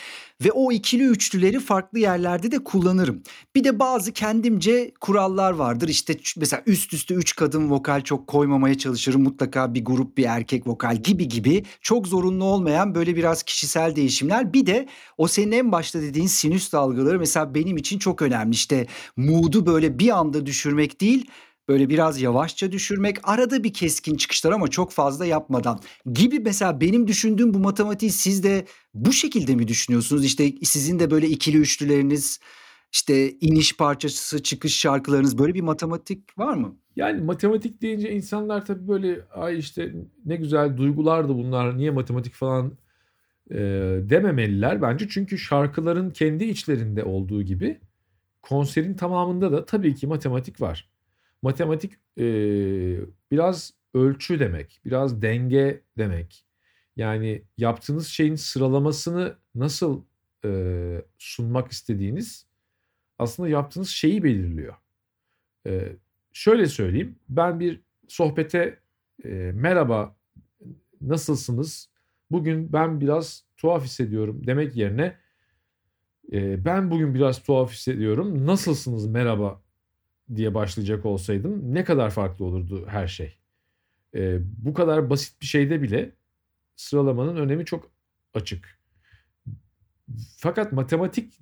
Ve 0.43 0.51
o 0.51 0.71
ikili 0.71 1.03
üçlüleri 1.03 1.59
farklı 1.59 1.99
yerlerde 1.99 2.51
de 2.51 2.63
kullanırım. 2.63 3.23
Bir 3.55 3.63
de 3.63 3.79
bazı 3.79 4.13
kendimce 4.13 4.91
kurallar 5.01 5.51
vardır. 5.51 5.87
İşte 5.87 6.17
mesela 6.37 6.63
üst 6.65 6.93
üste 6.93 7.13
üç 7.13 7.35
kadın 7.35 7.69
vokal 7.69 8.01
çok 8.01 8.27
koymamaya 8.27 8.77
çalışırım. 8.77 9.23
Mutlaka 9.23 9.73
bir 9.73 9.85
grup 9.85 10.17
bir 10.17 10.23
erkek 10.23 10.67
vokal 10.67 10.95
gibi 10.95 11.27
gibi. 11.27 11.63
Çok 11.81 12.07
zorunlu 12.07 12.43
olmayan 12.43 12.95
böyle 12.95 13.15
biraz 13.15 13.43
kişisel 13.43 13.95
değişimler. 13.95 14.53
Bir 14.53 14.65
de 14.65 14.87
o 15.17 15.27
senin 15.27 15.51
en 15.51 15.71
başta 15.71 16.01
dediğin 16.01 16.27
sinüs 16.27 16.73
dalgaları 16.73 17.19
mesela 17.19 17.55
benim 17.55 17.77
için 17.77 17.99
çok 17.99 18.21
önemli. 18.21 18.53
İşte 18.53 18.87
mood'u 19.17 19.65
böyle 19.65 19.99
bir 19.99 20.17
anda 20.17 20.45
düşürmek 20.45 21.01
değil 21.01 21.25
böyle 21.67 21.89
biraz 21.89 22.21
yavaşça 22.21 22.71
düşürmek, 22.71 23.17
arada 23.23 23.63
bir 23.63 23.73
keskin 23.73 24.15
çıkışlar 24.15 24.51
ama 24.51 24.67
çok 24.67 24.91
fazla 24.91 25.25
yapmadan 25.25 25.79
gibi 26.13 26.39
mesela 26.39 26.81
benim 26.81 27.07
düşündüğüm 27.07 27.53
bu 27.53 27.59
matematiği 27.59 28.11
siz 28.11 28.43
de 28.43 28.65
bu 28.93 29.13
şekilde 29.13 29.55
mi 29.55 29.67
düşünüyorsunuz? 29.67 30.25
İşte 30.25 30.51
sizin 30.63 30.99
de 30.99 31.11
böyle 31.11 31.27
ikili 31.27 31.57
üçlüleriniz, 31.57 32.39
işte 32.91 33.31
iniş 33.31 33.77
parçası, 33.77 34.43
çıkış 34.43 34.79
şarkılarınız 34.79 35.37
böyle 35.37 35.53
bir 35.53 35.61
matematik 35.61 36.39
var 36.39 36.53
mı? 36.53 36.75
Yani 36.95 37.21
matematik 37.21 37.81
deyince 37.81 38.11
insanlar 38.11 38.65
tabii 38.65 38.87
böyle 38.87 39.21
ay 39.33 39.59
işte 39.59 39.93
ne 40.25 40.35
güzel 40.35 40.77
duygulardı 40.77 41.35
bunlar 41.35 41.77
niye 41.77 41.91
matematik 41.91 42.33
falan 42.33 42.77
e, 43.51 43.57
dememeliler 44.09 44.81
bence. 44.81 45.07
Çünkü 45.09 45.37
şarkıların 45.37 46.09
kendi 46.09 46.43
içlerinde 46.43 47.03
olduğu 47.03 47.43
gibi 47.43 47.79
konserin 48.41 48.93
tamamında 48.93 49.51
da 49.51 49.65
tabii 49.65 49.95
ki 49.95 50.07
matematik 50.07 50.61
var. 50.61 50.89
Matematik 51.41 51.93
e, 52.17 52.25
biraz 53.31 53.73
ölçü 53.93 54.39
demek, 54.39 54.81
biraz 54.85 55.21
denge 55.21 55.81
demek. 55.97 56.45
Yani 56.95 57.43
yaptığınız 57.57 58.07
şeyin 58.07 58.35
sıralamasını 58.35 59.37
nasıl 59.55 60.01
e, 60.45 61.01
sunmak 61.17 61.71
istediğiniz 61.71 62.47
aslında 63.19 63.49
yaptığınız 63.49 63.89
şeyi 63.89 64.23
belirliyor. 64.23 64.75
E, 65.67 65.95
şöyle 66.33 66.65
söyleyeyim, 66.65 67.15
ben 67.29 67.59
bir 67.59 67.81
sohbete 68.07 68.79
e, 69.25 69.29
merhaba 69.53 70.15
nasılsınız? 71.01 71.89
Bugün 72.31 72.73
ben 72.73 73.01
biraz 73.01 73.43
tuhaf 73.57 73.83
hissediyorum 73.83 74.47
demek 74.47 74.75
yerine 74.75 75.17
e, 76.31 76.65
ben 76.65 76.91
bugün 76.91 77.13
biraz 77.13 77.43
tuhaf 77.43 77.71
hissediyorum. 77.71 78.45
Nasılsınız 78.45 79.07
merhaba 79.07 79.61
diye 80.35 80.53
başlayacak 80.53 81.05
olsaydım 81.05 81.73
ne 81.73 81.83
kadar 81.83 82.09
farklı 82.09 82.45
olurdu 82.45 82.85
her 82.87 83.07
şey. 83.07 83.37
E, 84.15 84.39
bu 84.57 84.73
kadar 84.73 85.09
basit 85.09 85.41
bir 85.41 85.45
şeyde 85.45 85.81
bile 85.81 86.11
sıralamanın 86.75 87.35
önemi 87.35 87.65
çok 87.65 87.91
açık. 88.33 88.79
Fakat 90.37 90.71
matematik 90.71 91.39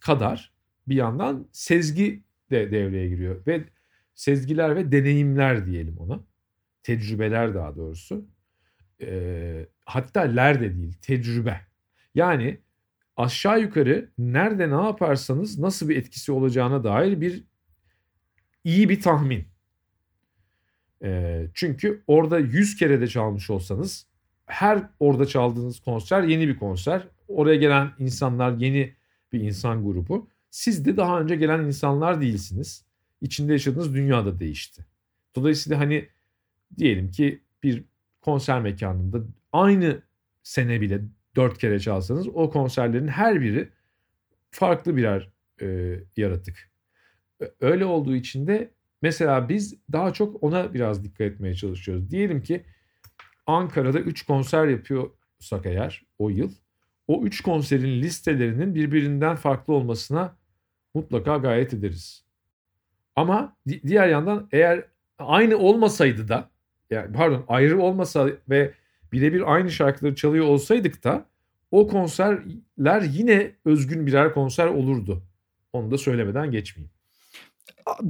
kadar 0.00 0.52
bir 0.88 0.94
yandan 0.94 1.48
sezgi 1.52 2.22
de 2.50 2.70
devreye 2.70 3.08
giriyor 3.08 3.46
ve 3.46 3.64
sezgiler 4.14 4.76
ve 4.76 4.92
deneyimler 4.92 5.66
diyelim 5.66 5.98
ona. 5.98 6.20
Tecrübeler 6.82 7.54
daha 7.54 7.76
doğrusu. 7.76 8.26
E, 9.00 9.66
hatta 9.84 10.20
ler 10.20 10.60
de 10.60 10.76
değil 10.76 10.92
tecrübe. 11.02 11.60
Yani 12.14 12.58
aşağı 13.16 13.60
yukarı 13.60 14.10
nerede 14.18 14.70
ne 14.70 14.84
yaparsanız 14.84 15.58
nasıl 15.58 15.88
bir 15.88 15.96
etkisi 15.96 16.32
olacağına 16.32 16.84
dair 16.84 17.20
bir 17.20 17.44
iyi 18.66 18.88
bir 18.88 19.00
tahmin. 19.00 19.44
E, 21.02 21.42
çünkü 21.54 22.02
orada 22.06 22.38
100 22.38 22.76
kere 22.76 23.00
de 23.00 23.06
çalmış 23.06 23.50
olsanız 23.50 24.06
her 24.46 24.82
orada 25.00 25.26
çaldığınız 25.26 25.80
konser 25.80 26.22
yeni 26.22 26.48
bir 26.48 26.58
konser. 26.58 27.08
Oraya 27.28 27.56
gelen 27.56 27.92
insanlar 27.98 28.52
yeni 28.52 28.94
bir 29.32 29.40
insan 29.40 29.84
grubu. 29.84 30.28
Siz 30.50 30.84
de 30.84 30.96
daha 30.96 31.20
önce 31.20 31.36
gelen 31.36 31.64
insanlar 31.64 32.20
değilsiniz. 32.20 32.84
İçinde 33.20 33.52
yaşadığınız 33.52 33.94
dünya 33.94 34.26
da 34.26 34.40
değişti. 34.40 34.86
Dolayısıyla 35.36 35.78
hani 35.78 36.08
diyelim 36.78 37.10
ki 37.10 37.42
bir 37.62 37.84
konser 38.20 38.60
mekanında 38.60 39.18
aynı 39.52 40.02
sene 40.42 40.80
bile 40.80 41.00
dört 41.36 41.58
kere 41.58 41.80
çalsanız 41.80 42.28
o 42.28 42.50
konserlerin 42.50 43.08
her 43.08 43.40
biri 43.40 43.68
farklı 44.50 44.96
birer 44.96 45.30
e, 45.62 45.98
yaratık. 46.16 46.75
Öyle 47.60 47.84
olduğu 47.84 48.14
için 48.14 48.46
de 48.46 48.70
mesela 49.02 49.48
biz 49.48 49.74
daha 49.92 50.12
çok 50.12 50.42
ona 50.42 50.74
biraz 50.74 51.04
dikkat 51.04 51.20
etmeye 51.20 51.54
çalışıyoruz. 51.54 52.10
Diyelim 52.10 52.42
ki 52.42 52.64
Ankara'da 53.46 54.00
3 54.00 54.26
konser 54.26 54.66
yapıyorsak 54.66 55.66
eğer 55.66 56.04
o 56.18 56.30
yıl 56.30 56.50
o 57.08 57.24
3 57.24 57.42
konserin 57.42 58.02
listelerinin 58.02 58.74
birbirinden 58.74 59.36
farklı 59.36 59.74
olmasına 59.74 60.36
mutlaka 60.94 61.36
gayet 61.36 61.74
ederiz. 61.74 62.24
Ama 63.16 63.56
diğer 63.86 64.08
yandan 64.08 64.48
eğer 64.52 64.84
aynı 65.18 65.58
olmasaydı 65.58 66.28
da 66.28 66.50
yani 66.90 67.12
pardon 67.12 67.44
ayrı 67.48 67.80
olmasa 67.80 68.30
ve 68.48 68.72
birebir 69.12 69.54
aynı 69.54 69.70
şarkıları 69.70 70.14
çalıyor 70.14 70.44
olsaydık 70.44 71.04
da 71.04 71.26
o 71.70 71.88
konserler 71.88 73.02
yine 73.02 73.52
özgün 73.64 74.06
birer 74.06 74.34
konser 74.34 74.66
olurdu. 74.66 75.22
Onu 75.72 75.90
da 75.90 75.98
söylemeden 75.98 76.50
geçmeyeyim. 76.50 76.95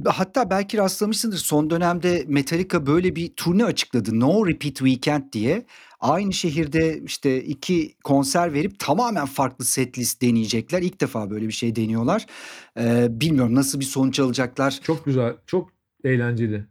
Hatta 0.05 0.49
belki 0.49 0.77
rastlamışsındır 0.77 1.37
son 1.37 1.69
dönemde 1.69 2.25
Metallica 2.27 2.85
böyle 2.85 3.15
bir 3.15 3.33
turne 3.35 3.65
açıkladı. 3.65 4.19
No 4.19 4.47
Repeat 4.47 4.75
Weekend 4.75 5.33
diye. 5.33 5.65
Aynı 5.99 6.33
şehirde 6.33 7.01
işte 7.05 7.43
iki 7.43 7.95
konser 8.03 8.53
verip 8.53 8.79
tamamen 8.79 9.25
farklı 9.25 9.65
setlist 9.65 10.21
deneyecekler. 10.21 10.81
İlk 10.81 11.01
defa 11.01 11.29
böyle 11.29 11.47
bir 11.47 11.53
şey 11.53 11.75
deniyorlar. 11.75 12.25
Ee, 12.79 13.07
bilmiyorum 13.09 13.55
nasıl 13.55 13.79
bir 13.79 13.85
sonuç 13.85 14.19
alacaklar. 14.19 14.79
Çok 14.83 15.05
güzel, 15.05 15.35
çok 15.45 15.69
eğlenceli. 16.03 16.65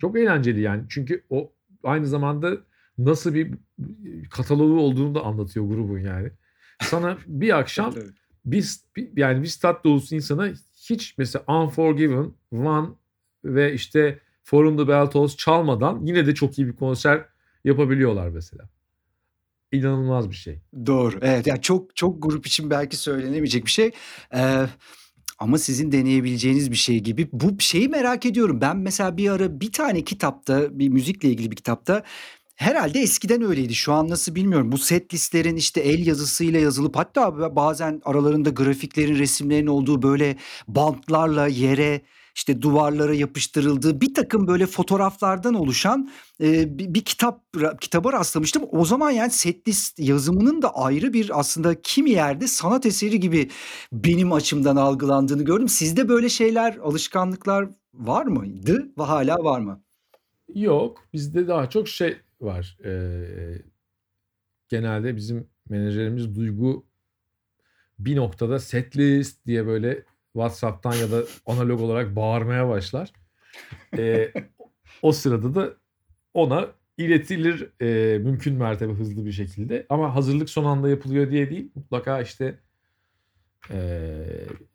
Çok 0.00 0.18
eğlenceli 0.18 0.60
yani. 0.60 0.82
Çünkü 0.88 1.24
o 1.30 1.52
aynı 1.84 2.06
zamanda 2.06 2.56
nasıl 2.98 3.34
bir 3.34 3.54
katalogu 4.30 4.80
olduğunu 4.80 5.14
da 5.14 5.24
anlatıyor 5.24 5.66
grubun 5.66 5.98
yani. 5.98 6.30
Sana 6.82 7.18
bir 7.26 7.58
akşam 7.58 7.94
biz 8.44 8.84
yani 9.16 9.42
bir 9.42 9.48
stat 9.48 9.84
dolusu 9.84 10.14
insana 10.14 10.48
hiç 10.90 11.14
mesela 11.18 11.44
Unforgiven, 11.48 12.32
One 12.52 12.88
ve 13.44 13.74
işte 13.74 14.18
Forum 14.44 14.76
the 14.76 14.88
Bell 14.88 15.06
Tolls 15.06 15.36
çalmadan 15.36 16.00
yine 16.06 16.26
de 16.26 16.34
çok 16.34 16.58
iyi 16.58 16.66
bir 16.66 16.76
konser 16.76 17.24
yapabiliyorlar 17.64 18.28
mesela. 18.28 18.68
İnanılmaz 19.72 20.30
bir 20.30 20.34
şey. 20.34 20.58
Doğru. 20.86 21.18
Evet 21.22 21.46
yani 21.46 21.60
çok 21.60 21.96
çok 21.96 22.22
grup 22.22 22.46
için 22.46 22.70
belki 22.70 22.96
söylenemeyecek 22.96 23.66
bir 23.66 23.70
şey. 23.70 23.90
Ee, 24.34 24.66
ama 25.38 25.58
sizin 25.58 25.92
deneyebileceğiniz 25.92 26.70
bir 26.70 26.76
şey 26.76 27.00
gibi. 27.00 27.28
Bu 27.32 27.60
şeyi 27.60 27.88
merak 27.88 28.26
ediyorum. 28.26 28.60
Ben 28.60 28.76
mesela 28.76 29.16
bir 29.16 29.30
ara 29.30 29.60
bir 29.60 29.72
tane 29.72 30.04
kitapta, 30.04 30.78
bir 30.78 30.88
müzikle 30.88 31.28
ilgili 31.28 31.50
bir 31.50 31.56
kitapta 31.56 32.02
Herhalde 32.54 33.00
eskiden 33.00 33.42
öyleydi. 33.42 33.74
Şu 33.74 33.92
an 33.92 34.08
nasıl 34.08 34.34
bilmiyorum. 34.34 34.72
Bu 34.72 34.78
set 34.78 35.14
listlerin 35.14 35.56
işte 35.56 35.80
el 35.80 36.06
yazısıyla 36.06 36.60
yazılıp 36.60 36.96
hatta 36.96 37.56
bazen 37.56 38.02
aralarında 38.04 38.50
grafiklerin, 38.50 39.18
resimlerin 39.18 39.66
olduğu 39.66 40.02
böyle 40.02 40.36
bantlarla 40.68 41.46
yere 41.46 42.02
işte 42.34 42.62
duvarlara 42.62 43.14
yapıştırıldığı 43.14 44.00
bir 44.00 44.14
takım 44.14 44.46
böyle 44.46 44.66
fotoğraflardan 44.66 45.54
oluşan 45.54 46.10
e, 46.40 46.78
bir, 46.78 46.94
bir 46.94 47.04
kitap 47.04 47.40
kitaba 47.80 48.12
rastlamıştım. 48.12 48.62
O 48.72 48.84
zaman 48.84 49.10
yani 49.10 49.30
setlist 49.30 49.98
yazımının 49.98 50.62
da 50.62 50.74
ayrı 50.74 51.12
bir 51.12 51.40
aslında 51.40 51.82
kimi 51.82 52.10
yerde 52.10 52.46
sanat 52.46 52.86
eseri 52.86 53.20
gibi 53.20 53.50
benim 53.92 54.32
açımdan 54.32 54.76
algılandığını 54.76 55.42
gördüm. 55.42 55.68
Sizde 55.68 56.08
böyle 56.08 56.28
şeyler, 56.28 56.76
alışkanlıklar 56.76 57.68
var 57.94 58.26
mıydı 58.26 58.88
ve 58.98 59.02
hala 59.02 59.36
var 59.44 59.60
mı? 59.60 59.82
Yok. 60.54 60.98
Bizde 61.12 61.48
daha 61.48 61.70
çok 61.70 61.88
şey 61.88 62.16
var. 62.42 62.78
Ee, 62.84 63.62
genelde 64.68 65.16
bizim 65.16 65.48
menajerimiz 65.68 66.36
Duygu 66.36 66.86
bir 67.98 68.16
noktada 68.16 68.58
setlist 68.58 69.46
diye 69.46 69.66
böyle 69.66 70.02
WhatsApp'tan 70.32 70.94
ya 70.94 71.10
da 71.10 71.22
analog 71.46 71.80
olarak 71.80 72.16
bağırmaya 72.16 72.68
başlar. 72.68 73.12
Ee, 73.98 74.32
o 75.02 75.12
sırada 75.12 75.54
da 75.54 75.76
ona 76.34 76.68
iletilir 76.98 77.70
e, 77.80 78.18
mümkün 78.18 78.54
mertebe 78.54 78.92
hızlı 78.92 79.26
bir 79.26 79.32
şekilde. 79.32 79.86
Ama 79.88 80.14
hazırlık 80.14 80.50
son 80.50 80.64
anda 80.64 80.88
yapılıyor 80.88 81.30
diye 81.30 81.50
değil. 81.50 81.70
Mutlaka 81.74 82.20
işte 82.20 82.58
e, 83.70 84.24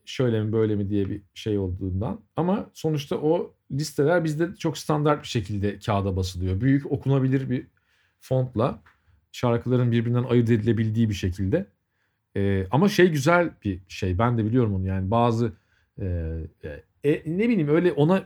şöyle 0.06 0.44
mi 0.44 0.51
böyle 0.53 0.75
mi 0.75 0.89
diye 0.89 1.10
bir 1.10 1.22
şey 1.34 1.58
olduğundan. 1.58 2.20
Ama 2.36 2.70
sonuçta 2.74 3.15
o 3.17 3.53
listeler 3.72 4.24
bizde 4.24 4.56
çok 4.56 4.77
standart 4.77 5.24
bir 5.24 5.27
şekilde 5.27 5.79
kağıda 5.79 6.15
basılıyor. 6.15 6.62
Büyük 6.62 6.91
okunabilir 6.91 7.50
bir 7.50 7.67
fontla 8.20 8.79
şarkıların 9.32 9.91
birbirinden 9.91 10.24
ayırt 10.24 10.50
edilebildiği 10.50 11.10
bir 11.10 11.13
şekilde. 11.13 11.67
E, 12.36 12.67
ama 12.72 12.89
şey 12.89 13.12
güzel 13.12 13.51
bir 13.63 13.79
şey. 13.88 14.20
Ben 14.20 14.38
de 14.38 14.46
biliyorum 14.46 14.75
onu 14.75 14.88
yani 14.88 15.12
bazı 15.12 15.53
e, 16.01 16.38
e, 17.03 17.24
ne 17.25 17.50
bileyim 17.50 17.70
öyle 17.70 17.91
ona 17.91 18.24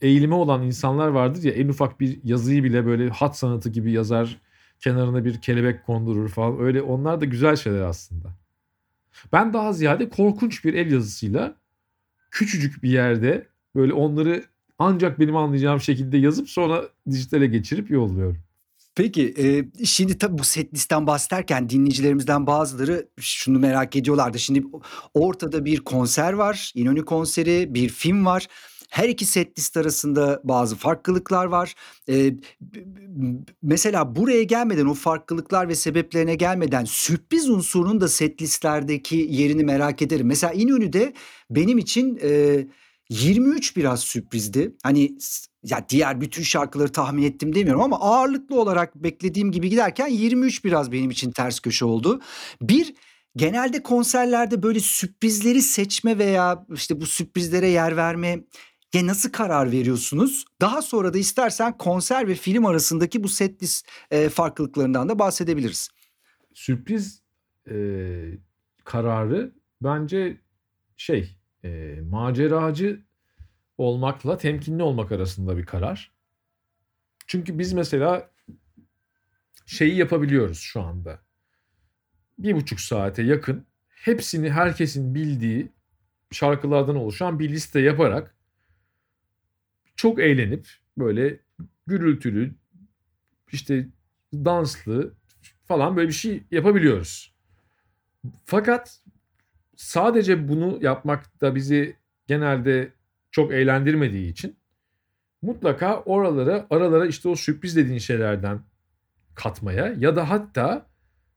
eğilimi 0.00 0.34
olan 0.34 0.62
insanlar 0.62 1.08
vardır 1.08 1.42
ya 1.42 1.52
en 1.52 1.68
ufak 1.68 2.00
bir 2.00 2.18
yazıyı 2.24 2.64
bile 2.64 2.86
böyle 2.86 3.08
hat 3.08 3.38
sanatı 3.38 3.70
gibi 3.70 3.92
yazar 3.92 4.40
kenarına 4.80 5.24
bir 5.24 5.40
kelebek 5.40 5.86
kondurur 5.86 6.28
falan 6.28 6.60
öyle 6.60 6.82
onlar 6.82 7.20
da 7.20 7.24
güzel 7.24 7.56
şeyler 7.56 7.80
aslında. 7.80 8.41
Ben 9.32 9.52
daha 9.52 9.72
ziyade 9.72 10.08
korkunç 10.08 10.64
bir 10.64 10.74
el 10.74 10.92
yazısıyla 10.92 11.54
küçücük 12.30 12.82
bir 12.82 12.90
yerde 12.90 13.46
böyle 13.74 13.92
onları 13.92 14.44
ancak 14.78 15.20
benim 15.20 15.36
anlayacağım 15.36 15.80
şekilde 15.80 16.18
yazıp 16.18 16.50
sonra 16.50 16.82
dijitale 17.10 17.46
geçirip 17.46 17.90
yolluyorum. 17.90 18.38
Peki 18.94 19.34
e, 19.38 19.64
şimdi 19.84 20.18
tabii 20.18 20.38
bu 20.38 20.44
set 20.44 20.74
listten 20.74 21.06
bahsederken 21.06 21.68
dinleyicilerimizden 21.68 22.46
bazıları 22.46 23.08
şunu 23.20 23.58
merak 23.58 23.96
ediyorlardı. 23.96 24.38
Şimdi 24.38 24.62
ortada 25.14 25.64
bir 25.64 25.80
konser 25.80 26.32
var, 26.32 26.72
İnönü 26.74 27.04
konseri, 27.04 27.74
bir 27.74 27.88
film 27.88 28.26
var. 28.26 28.48
Her 28.92 29.08
iki 29.08 29.26
set 29.26 29.58
list 29.58 29.76
arasında 29.76 30.40
bazı 30.44 30.76
farklılıklar 30.76 31.44
var. 31.44 31.74
Ee, 32.08 32.34
mesela 33.62 34.16
buraya 34.16 34.42
gelmeden 34.42 34.86
o 34.86 34.94
farklılıklar 34.94 35.68
ve 35.68 35.74
sebeplerine 35.74 36.34
gelmeden 36.34 36.84
sürpriz 36.84 37.50
unsurunun 37.50 38.00
da 38.00 38.08
set 38.08 38.42
listlerdeki 38.42 39.26
yerini 39.30 39.64
merak 39.64 40.02
ederim. 40.02 40.26
Mesela 40.26 40.52
İnönü'de 40.52 41.12
benim 41.50 41.78
için 41.78 42.18
e, 42.22 42.64
23 43.10 43.76
biraz 43.76 44.00
sürprizdi. 44.00 44.76
Hani 44.82 45.16
ya 45.64 45.86
diğer 45.88 46.20
bütün 46.20 46.42
şarkıları 46.42 46.92
tahmin 46.92 47.22
ettim 47.22 47.54
demiyorum 47.54 47.82
ama 47.82 48.00
ağırlıklı 48.00 48.60
olarak 48.60 48.94
beklediğim 48.94 49.52
gibi 49.52 49.70
giderken 49.70 50.08
23 50.08 50.64
biraz 50.64 50.92
benim 50.92 51.10
için 51.10 51.30
ters 51.30 51.60
köşe 51.60 51.84
oldu. 51.84 52.20
Bir 52.62 52.94
genelde 53.36 53.82
konserlerde 53.82 54.62
böyle 54.62 54.80
sürprizleri 54.80 55.62
seçme 55.62 56.18
veya 56.18 56.66
işte 56.74 57.00
bu 57.00 57.06
sürprizlere 57.06 57.68
yer 57.68 57.96
verme 57.96 58.40
ya 58.94 59.06
nasıl 59.06 59.32
karar 59.32 59.72
veriyorsunuz? 59.72 60.44
Daha 60.60 60.82
sonra 60.82 61.14
da 61.14 61.18
istersen 61.18 61.78
konser 61.78 62.28
ve 62.28 62.34
film 62.34 62.66
arasındaki 62.66 63.24
bu 63.24 63.28
set 63.28 63.62
list 63.62 63.88
e, 64.10 64.28
farklılıklarından 64.28 65.08
da 65.08 65.18
bahsedebiliriz. 65.18 65.88
Sürpriz 66.54 67.22
e, 67.70 67.74
kararı 68.84 69.52
bence 69.82 70.40
şey 70.96 71.36
e, 71.64 71.98
maceracı 72.10 73.00
olmakla 73.78 74.36
temkinli 74.36 74.82
olmak 74.82 75.12
arasında 75.12 75.56
bir 75.56 75.66
karar. 75.66 76.12
Çünkü 77.26 77.58
biz 77.58 77.72
mesela 77.72 78.30
şeyi 79.66 79.96
yapabiliyoruz 79.96 80.58
şu 80.58 80.82
anda. 80.82 81.22
Bir 82.38 82.54
buçuk 82.54 82.80
saate 82.80 83.22
yakın 83.22 83.66
hepsini 83.88 84.50
herkesin 84.50 85.14
bildiği 85.14 85.72
şarkılardan 86.30 86.96
oluşan 86.96 87.38
bir 87.38 87.48
liste 87.48 87.80
yaparak 87.80 88.34
çok 90.02 90.20
eğlenip 90.20 90.68
böyle 90.98 91.40
gürültülü 91.86 92.54
işte 93.52 93.88
danslı 94.34 95.14
falan 95.64 95.96
böyle 95.96 96.08
bir 96.08 96.12
şey 96.12 96.42
yapabiliyoruz. 96.50 97.34
Fakat 98.44 99.00
sadece 99.76 100.48
bunu 100.48 100.78
yapmak 100.80 101.40
da 101.40 101.54
bizi 101.54 101.96
genelde 102.26 102.92
çok 103.30 103.52
eğlendirmediği 103.52 104.32
için 104.32 104.56
mutlaka 105.42 106.00
oralara 106.00 106.66
aralara 106.70 107.06
işte 107.06 107.28
o 107.28 107.36
sürpriz 107.36 107.76
dediğin 107.76 107.98
şeylerden 107.98 108.60
katmaya 109.34 109.94
ya 109.98 110.16
da 110.16 110.30
hatta 110.30 110.86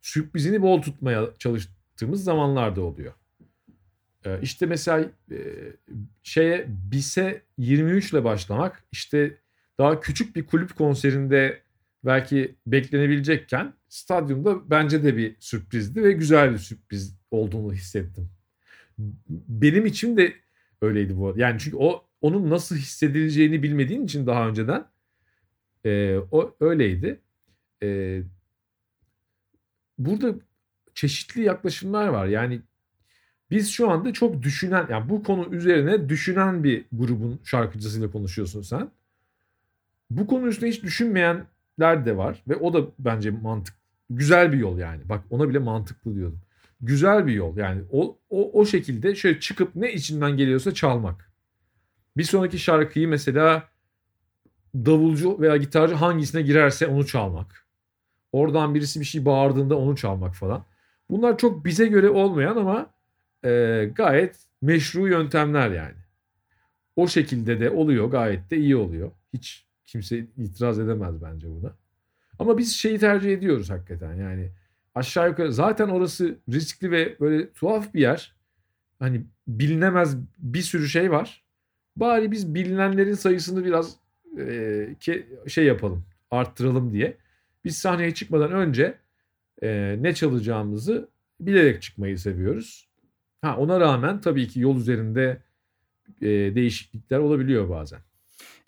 sürprizini 0.02 0.62
bol 0.62 0.82
tutmaya 0.82 1.30
çalıştığımız 1.40 2.24
zamanlarda 2.24 2.82
oluyor. 2.82 3.14
Ee, 4.26 4.40
işte 4.42 4.66
mesela 4.66 5.10
e, 5.32 5.38
şeye 6.24 6.66
BİS'e 6.68 7.42
23 7.58 8.12
ile 8.14 8.24
başlamak 8.24 8.84
işte 8.92 9.38
daha 9.78 10.00
küçük 10.00 10.36
bir 10.36 10.46
kulüp 10.46 10.76
konserinde 10.76 11.62
belki 12.06 12.56
beklenebilecekken 12.68 13.74
stadyumda 13.90 14.70
bence 14.70 15.04
de 15.04 15.18
bir 15.18 15.36
sürprizdi 15.40 16.04
ve 16.04 16.12
güzel 16.12 16.54
bir 16.54 16.58
sürpriz 16.58 17.18
olduğunu 17.32 17.74
hissettim. 17.74 18.30
Benim 19.30 19.86
için 19.86 20.18
de 20.18 20.34
öyleydi 20.82 21.18
bu. 21.18 21.34
Yani 21.38 21.60
çünkü 21.60 21.78
o 21.78 22.06
onun 22.22 22.50
nasıl 22.50 22.76
hissedileceğini 22.76 23.64
bilmediğin 23.64 24.06
için 24.06 24.28
daha 24.28 24.48
önceden 24.48 24.86
e, 25.86 26.18
o 26.32 26.56
öyleydi. 26.60 27.20
E, 27.84 28.22
burada 29.98 30.36
çeşitli 30.94 31.42
yaklaşımlar 31.42 32.08
var. 32.08 32.26
Yani 32.26 32.62
biz 33.52 33.72
şu 33.72 33.90
anda 33.90 34.14
çok 34.14 34.44
düşünen 34.44 34.88
yani 34.90 35.10
bu 35.10 35.24
konu 35.24 35.56
üzerine 35.56 36.10
düşünen 36.10 36.64
bir 36.64 36.86
grubun 36.92 37.40
şarkıcısıyla 37.44 38.12
konuşuyorsun 38.12 38.62
sen. 38.62 38.92
Bu 40.10 40.28
konu 40.28 40.48
üstüne 40.48 40.70
hiç 40.70 40.84
düşünmeyenler 40.84 42.06
de 42.06 42.18
var 42.18 42.44
ve 42.48 42.56
o 42.56 42.74
da 42.74 42.88
bence 43.00 43.32
mantık 43.32 43.76
güzel 44.10 44.54
bir 44.54 44.58
yol 44.58 44.78
yani. 44.78 45.10
Bak 45.10 45.24
ona 45.30 45.50
bile 45.50 45.60
mantıklı 45.60 46.16
diyordum. 46.16 46.42
Güzel 46.82 47.28
bir 47.28 47.34
yol 47.34 47.58
yani 47.58 47.82
o, 47.92 48.18
o, 48.30 48.62
o 48.62 48.66
şekilde 48.66 49.16
şöyle 49.16 49.40
çıkıp 49.40 49.76
ne 49.76 49.94
içinden 49.94 50.38
geliyorsa 50.38 50.74
çalmak. 50.74 51.32
Bir 52.18 52.24
sonraki 52.24 52.60
şarkıyı 52.60 53.08
mesela 53.08 53.70
davulcu 54.76 55.42
veya 55.42 55.58
gitarcı 55.58 55.96
hangisine 55.96 56.42
girerse 56.42 56.88
onu 56.88 57.06
çalmak. 57.06 57.66
Oradan 58.32 58.76
birisi 58.76 59.00
bir 59.00 59.06
şey 59.06 59.26
bağırdığında 59.26 59.78
onu 59.78 59.96
çalmak 59.96 60.36
falan. 60.36 60.66
Bunlar 61.10 61.38
çok 61.38 61.66
bize 61.66 61.88
göre 61.88 62.10
olmayan 62.10 62.56
ama 62.56 62.95
e, 63.46 63.86
gayet 63.96 64.36
meşru 64.62 65.08
yöntemler 65.08 65.72
yani. 65.72 65.96
O 66.96 67.08
şekilde 67.08 67.60
de 67.60 67.70
oluyor 67.70 68.08
gayet 68.08 68.52
de 68.52 68.58
iyi 68.58 68.76
oluyor. 68.76 69.12
Hiç 69.34 69.66
kimse 69.86 70.18
itiraz 70.38 70.80
edemez 70.80 71.22
bence 71.22 71.50
buna. 71.50 71.74
Ama 72.40 72.58
biz 72.58 72.76
şeyi 72.76 73.00
tercih 73.00 73.34
ediyoruz 73.34 73.70
hakikaten 73.70 74.14
yani 74.14 74.52
aşağı 74.96 75.30
yukarı 75.30 75.54
zaten 75.54 75.90
orası 75.90 76.36
riskli 76.50 76.92
ve 76.92 77.20
böyle 77.20 77.52
tuhaf 77.52 77.94
bir 77.94 78.02
yer. 78.02 78.36
Hani 79.00 79.22
bilinemez 79.48 80.18
bir 80.38 80.62
sürü 80.62 80.88
şey 80.88 81.12
var. 81.12 81.44
Bari 81.96 82.32
biz 82.32 82.56
bilinenlerin 82.56 83.14
sayısını 83.14 83.66
biraz 83.66 83.96
e, 84.38 84.96
ke, 85.00 85.28
şey 85.48 85.66
yapalım 85.66 86.06
arttıralım 86.32 86.94
diye. 86.94 87.18
Biz 87.66 87.78
sahneye 87.78 88.14
çıkmadan 88.14 88.52
önce 88.52 88.98
e, 89.64 89.96
ne 90.00 90.14
çalacağımızı 90.14 91.10
bilerek 91.40 91.82
çıkmayı 91.82 92.20
seviyoruz. 92.20 92.88
Ha 93.46 93.58
ona 93.58 93.80
rağmen 93.80 94.22
tabii 94.22 94.48
ki 94.48 94.60
yol 94.60 94.78
üzerinde 94.78 95.42
e, 96.22 96.28
değişiklikler 96.28 97.20
olabiliyor 97.20 97.70
bazen. 97.70 98.00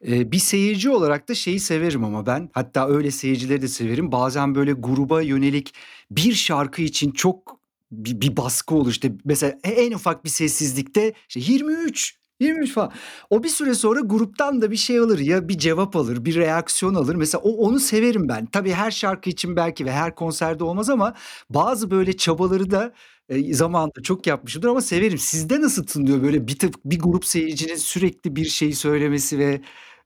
Ee, 0.08 0.32
bir 0.32 0.40
seyirci 0.40 0.90
olarak 0.90 1.30
da 1.30 1.36
şeyi 1.36 1.60
severim 1.60 2.04
ama 2.04 2.26
ben 2.26 2.50
hatta 2.54 2.88
öyle 2.88 3.12
seyircileri 3.12 3.62
de 3.62 3.68
severim. 3.68 4.12
Bazen 4.12 4.56
böyle 4.56 4.74
gruba 4.74 5.22
yönelik 5.22 5.74
bir 6.12 6.34
şarkı 6.34 6.82
için 6.82 7.12
çok 7.12 7.60
bir, 7.92 8.22
bir 8.22 8.38
baskı 8.38 8.76
olur 8.76 8.92
işte 8.92 9.12
mesela 9.26 9.58
e, 9.64 9.72
en 9.72 9.92
ufak 9.92 10.26
bir 10.26 10.30
sessizlikte 10.30 11.14
işte 11.30 11.40
23 11.54 12.18
23 12.40 12.74
falan. 12.74 12.92
O 13.30 13.44
bir 13.44 13.50
süre 13.50 13.74
sonra 13.74 14.00
gruptan 14.00 14.62
da 14.62 14.72
bir 14.72 14.76
şey 14.76 15.00
alır 15.00 15.20
ya 15.20 15.48
bir 15.48 15.58
cevap 15.58 15.96
alır, 15.96 16.26
bir 16.26 16.36
reaksiyon 16.36 16.96
alır. 16.96 17.16
Mesela 17.16 17.42
o 17.42 17.50
onu 17.50 17.80
severim 17.80 18.30
ben. 18.30 18.46
Tabii 18.46 18.72
her 18.72 18.92
şarkı 18.92 19.30
için 19.30 19.56
belki 19.56 19.86
ve 19.86 19.92
her 19.92 20.16
konserde 20.16 20.64
olmaz 20.64 20.90
ama 20.90 21.14
bazı 21.50 21.92
böyle 21.92 22.18
çabaları 22.18 22.72
da 22.72 22.94
e, 23.30 23.54
zamanında 23.54 24.02
çok 24.04 24.28
yapmışımdır 24.28 24.68
ama 24.68 24.82
severim. 24.82 25.18
Sizde 25.18 25.62
nasıl 25.62 25.86
tınlıyor 25.86 26.22
böyle 26.24 26.48
bir 26.48 26.60
tık 26.60 26.86
bir 26.86 27.00
grup 27.00 27.26
seyircinin 27.26 27.76
sürekli 27.76 28.36
bir 28.36 28.46
şeyi 28.46 28.76
söylemesi 28.76 29.40
ve 29.40 29.62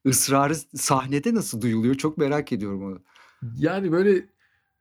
ısrarı 0.07 0.55
sahnede 0.75 1.33
nasıl 1.33 1.61
duyuluyor? 1.61 1.95
Çok 1.95 2.17
merak 2.17 2.51
ediyorum 2.51 2.83
onu. 2.83 3.01
Yani 3.57 3.91
böyle 3.91 4.25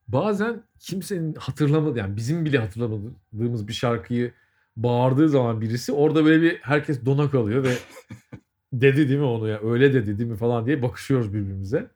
bazen 0.08 0.62
kimsenin 0.80 1.34
hatırlamadığı 1.34 1.98
yani 1.98 2.16
bizim 2.16 2.44
bile 2.44 2.58
hatırlamadığımız 2.58 3.68
bir 3.68 3.72
şarkıyı 3.72 4.32
bağırdığı 4.76 5.28
zaman 5.28 5.60
birisi 5.60 5.92
orada 5.92 6.24
böyle 6.24 6.42
bir 6.42 6.58
herkes 6.58 7.04
dona 7.06 7.30
kalıyor 7.30 7.64
ve 7.64 7.74
dedi 8.72 9.08
değil 9.08 9.20
mi 9.20 9.24
onu 9.24 9.48
ya 9.48 9.60
öyle 9.62 9.94
dedi 9.94 10.18
değil 10.18 10.30
mi 10.30 10.36
falan 10.36 10.66
diye 10.66 10.82
bakışıyoruz 10.82 11.34
birbirimize. 11.34 11.90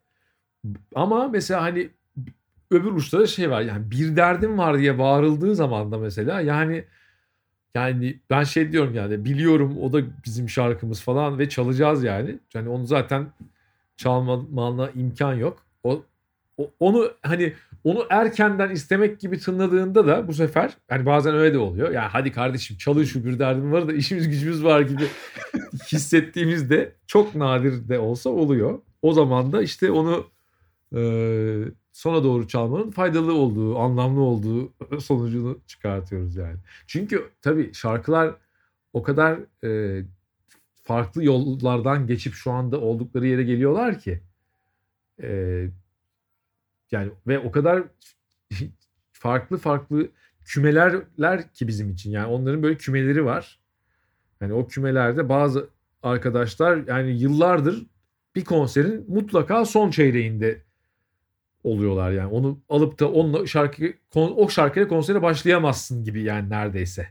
Ama 0.94 1.28
mesela 1.28 1.62
hani 1.62 1.88
öbür 2.70 2.92
uçta 2.92 3.20
da 3.20 3.26
şey 3.26 3.50
var 3.50 3.60
yani 3.60 3.90
bir 3.90 4.16
derdim 4.16 4.58
var 4.58 4.78
diye 4.78 4.98
bağırıldığı 4.98 5.54
zaman 5.54 5.92
da 5.92 5.98
mesela 5.98 6.40
yani 6.40 6.84
yani 7.74 8.20
ben 8.30 8.44
şey 8.44 8.72
diyorum 8.72 8.94
yani 8.94 9.24
biliyorum 9.24 9.78
o 9.82 9.92
da 9.92 10.00
bizim 10.24 10.48
şarkımız 10.48 11.02
falan 11.02 11.38
ve 11.38 11.48
çalacağız 11.48 12.04
yani. 12.04 12.38
Yani 12.54 12.68
onu 12.68 12.86
zaten 12.86 13.26
çalmana 13.96 14.90
imkan 14.90 15.34
yok. 15.34 15.66
O, 15.84 16.02
o 16.58 16.70
onu 16.80 17.10
hani 17.22 17.52
onu 17.84 18.06
erkenden 18.10 18.70
istemek 18.70 19.20
gibi 19.20 19.38
tınladığında 19.38 20.06
da 20.06 20.28
bu 20.28 20.34
sefer 20.34 20.76
hani 20.88 21.06
bazen 21.06 21.34
öyle 21.34 21.54
de 21.54 21.58
oluyor. 21.58 21.90
Yani 21.90 22.08
hadi 22.08 22.32
kardeşim 22.32 22.76
çalın 22.76 23.04
şu 23.04 23.24
bir 23.24 23.38
derdim 23.38 23.72
var 23.72 23.88
da 23.88 23.92
işimiz 23.92 24.28
gücümüz 24.28 24.64
var 24.64 24.80
gibi 24.80 25.04
hissettiğimizde 25.92 26.92
çok 27.06 27.34
nadir 27.34 27.88
de 27.88 27.98
olsa 27.98 28.30
oluyor. 28.30 28.78
O 29.02 29.12
zaman 29.12 29.52
da 29.52 29.62
işte 29.62 29.90
onu 29.90 30.26
e, 30.96 31.00
sona 31.92 32.24
doğru 32.24 32.48
çalmanın 32.48 32.90
faydalı 32.90 33.34
olduğu, 33.34 33.78
anlamlı 33.78 34.20
olduğu 34.20 34.72
sonucunu 35.00 35.58
çıkartıyoruz 35.66 36.36
yani. 36.36 36.56
Çünkü 36.86 37.30
tabii 37.42 37.74
şarkılar 37.74 38.34
o 38.92 39.02
kadar 39.02 39.38
e, 39.64 40.02
farklı 40.82 41.24
yollardan 41.24 42.06
geçip 42.06 42.34
şu 42.34 42.52
anda 42.52 42.80
oldukları 42.80 43.26
yere 43.26 43.42
geliyorlar 43.42 43.98
ki 43.98 44.20
e, 45.22 45.66
yani 46.94 47.12
ve 47.26 47.38
o 47.38 47.50
kadar 47.50 47.82
farklı 49.12 49.58
farklı 49.58 50.08
kümelerler 50.44 51.52
ki 51.52 51.68
bizim 51.68 51.90
için. 51.90 52.10
Yani 52.10 52.26
onların 52.26 52.62
böyle 52.62 52.76
kümeleri 52.76 53.24
var. 53.24 53.60
Yani 54.40 54.52
o 54.52 54.66
kümelerde 54.66 55.28
bazı 55.28 55.68
arkadaşlar 56.02 56.88
yani 56.88 57.10
yıllardır 57.10 57.86
bir 58.36 58.44
konserin 58.44 59.04
mutlaka 59.08 59.64
son 59.64 59.90
çeyreğinde 59.90 60.62
oluyorlar 61.64 62.12
yani. 62.12 62.30
Onu 62.32 62.60
alıp 62.68 63.00
da 63.00 63.12
onunla 63.12 63.46
şarkı 63.46 63.92
o 64.14 64.48
şarkıyla 64.48 64.88
konsere 64.88 65.22
başlayamazsın 65.22 66.04
gibi 66.04 66.22
yani 66.22 66.50
neredeyse. 66.50 67.08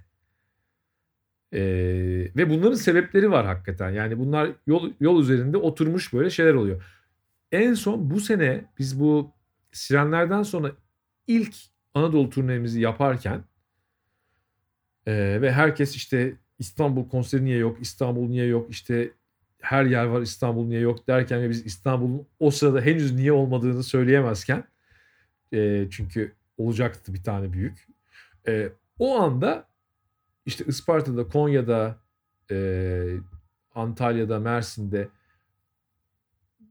Ee, 1.53 1.59
ve 2.35 2.49
bunların 2.49 2.75
sebepleri 2.75 3.31
var 3.31 3.45
hakikaten. 3.45 3.89
Yani 3.89 4.19
bunlar 4.19 4.51
yol 4.67 4.91
yol 4.99 5.21
üzerinde 5.21 5.57
oturmuş 5.57 6.13
böyle 6.13 6.29
şeyler 6.29 6.53
oluyor. 6.53 6.83
En 7.51 7.73
son 7.73 8.09
bu 8.09 8.19
sene 8.19 8.65
biz 8.79 8.99
bu 8.99 9.32
Sirenlerden 9.73 10.43
sonra 10.43 10.71
ilk 11.27 11.55
Anadolu 11.93 12.29
turnemizi 12.29 12.81
yaparken 12.81 13.43
e, 15.05 15.41
ve 15.41 15.51
herkes 15.51 15.95
işte 15.95 16.37
İstanbul 16.59 17.09
konseri 17.09 17.45
niye 17.45 17.57
yok, 17.57 17.77
İstanbul 17.81 18.29
niye 18.29 18.45
yok, 18.45 18.69
işte 18.69 19.11
her 19.59 19.85
yer 19.85 20.05
var 20.05 20.21
İstanbul 20.21 20.65
niye 20.67 20.79
yok 20.79 21.07
derken 21.07 21.41
ve 21.41 21.49
biz 21.49 21.65
İstanbul'un 21.65 22.27
o 22.39 22.51
sırada 22.51 22.81
henüz 22.81 23.15
niye 23.15 23.31
olmadığını 23.31 23.83
söyleyemezken 23.83 24.63
e, 25.53 25.87
çünkü 25.91 26.35
olacaktı 26.57 27.13
bir 27.13 27.23
tane 27.23 27.53
büyük. 27.53 27.87
E, 28.47 28.69
o 28.99 29.19
anda 29.19 29.67
işte 30.45 30.65
Isparta'da, 30.65 31.27
Konya'da, 31.27 31.99
e, 32.51 33.17
Antalya'da, 33.75 34.39
Mersin'de 34.39 35.09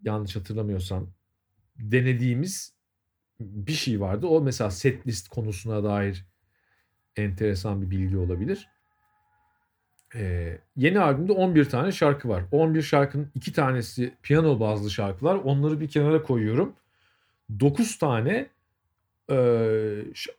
yanlış 0.03 0.37
hatırlamıyorsam 0.37 1.09
denediğimiz 1.77 2.75
bir 3.45 3.73
şey 3.73 4.01
vardı. 4.01 4.27
O 4.27 4.41
mesela 4.41 4.71
set 4.71 5.07
list 5.07 5.29
konusuna 5.29 5.85
dair 5.85 6.27
enteresan 7.17 7.83
bir 7.83 7.91
bilgi 7.91 8.17
olabilir. 8.17 8.69
Ee, 10.15 10.59
yeni 10.77 11.01
albümde 11.01 11.33
11 11.33 11.65
tane 11.65 11.93
şarkı 11.93 12.29
var. 12.29 12.45
11 12.53 12.83
şarkının 12.83 13.31
2 13.35 13.53
tanesi 13.53 14.15
piyano 14.23 14.61
bazlı 14.61 14.91
şarkılar. 14.91 15.35
Onları 15.35 15.81
bir 15.81 15.89
kenara 15.89 16.23
koyuyorum. 16.23 16.73
9 17.61 17.99
tane 17.99 18.47
e, 19.31 19.37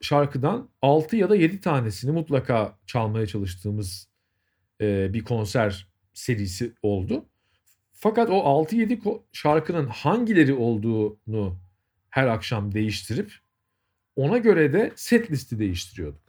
şarkıdan 0.01 0.69
6 0.81 1.15
ya 1.15 1.29
da 1.29 1.35
7 1.35 1.61
tanesini 1.61 2.11
mutlaka 2.11 2.77
çalmaya 2.85 3.27
çalıştığımız 3.27 4.07
e, 4.81 5.13
bir 5.13 5.23
konser 5.23 5.87
serisi 6.13 6.73
oldu. 6.81 7.25
Fakat 7.93 8.29
o 8.29 8.33
6-7 8.33 9.21
şarkının 9.31 9.87
hangileri 9.87 10.53
olduğunu 10.53 11.62
her 12.13 12.27
akşam 12.27 12.73
değiştirip 12.73 13.31
ona 14.15 14.37
göre 14.37 14.73
de 14.73 14.91
set 14.95 15.31
listi 15.31 15.59
değiştiriyorduk. 15.59 16.21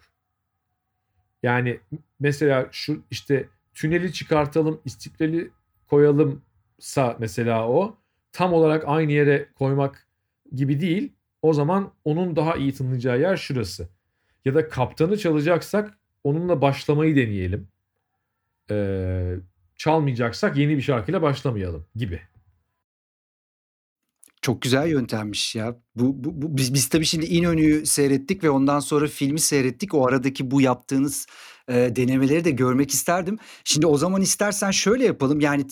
Yani 1.43 1.81
mesela 2.21 2.69
şu 2.73 3.03
işte 3.11 3.49
tüneli 3.75 4.13
çıkartalım, 4.13 4.81
istiklali 4.85 5.51
koyalımsa 5.87 7.17
mesela 7.19 7.69
o 7.69 7.97
tam 8.33 8.53
olarak 8.53 8.85
aynı 8.87 9.13
yere 9.13 9.49
koymak 9.55 10.07
gibi 10.55 10.81
değil. 10.81 11.13
O 11.43 11.53
zaman 11.53 11.93
onun 12.05 12.37
daha 12.37 12.57
iyi 12.57 12.75
tınlayacağı 12.75 13.21
yer 13.21 13.37
şurası. 13.37 13.89
Ya 14.45 14.55
da 14.55 14.69
kaptanı 14.69 15.19
çalacaksak 15.19 15.99
onunla 16.25 16.61
başlamayı 16.61 17.17
deneyelim. 17.17 17.69
Ee, 18.71 19.37
çalmayacaksak 19.77 20.57
yeni 20.57 20.77
bir 20.77 20.83
şarkıyla 20.83 21.23
başlamayalım 21.23 21.87
gibi. 21.97 22.21
Çok 24.45 24.63
güzel 24.63 24.89
yöntemmiş 24.89 25.55
ya. 25.55 25.77
Bu, 25.97 26.25
bu, 26.25 26.43
bu 26.43 26.57
biz, 26.57 26.75
biz 26.75 26.89
tabii 26.89 27.05
şimdi 27.05 27.27
İnönü'yü 27.27 27.87
seyrettik 27.87 28.45
ve 28.45 28.51
ondan 28.51 28.81
sonra 28.81 29.07
filmi 29.07 29.41
seyrettik. 29.41 29.95
O 29.95 30.07
aradaki 30.07 30.51
bu 30.51 30.61
yaptığınız 30.61 31.27
e, 31.69 31.75
denemeleri 31.75 32.45
de 32.45 32.51
görmek 32.51 32.91
isterdim. 32.91 33.39
Şimdi 33.65 33.87
o 33.87 33.97
zaman 33.97 34.23
istersen 34.23 34.71
şöyle 34.71 35.05
yapalım. 35.05 35.41
Yani 35.41 35.67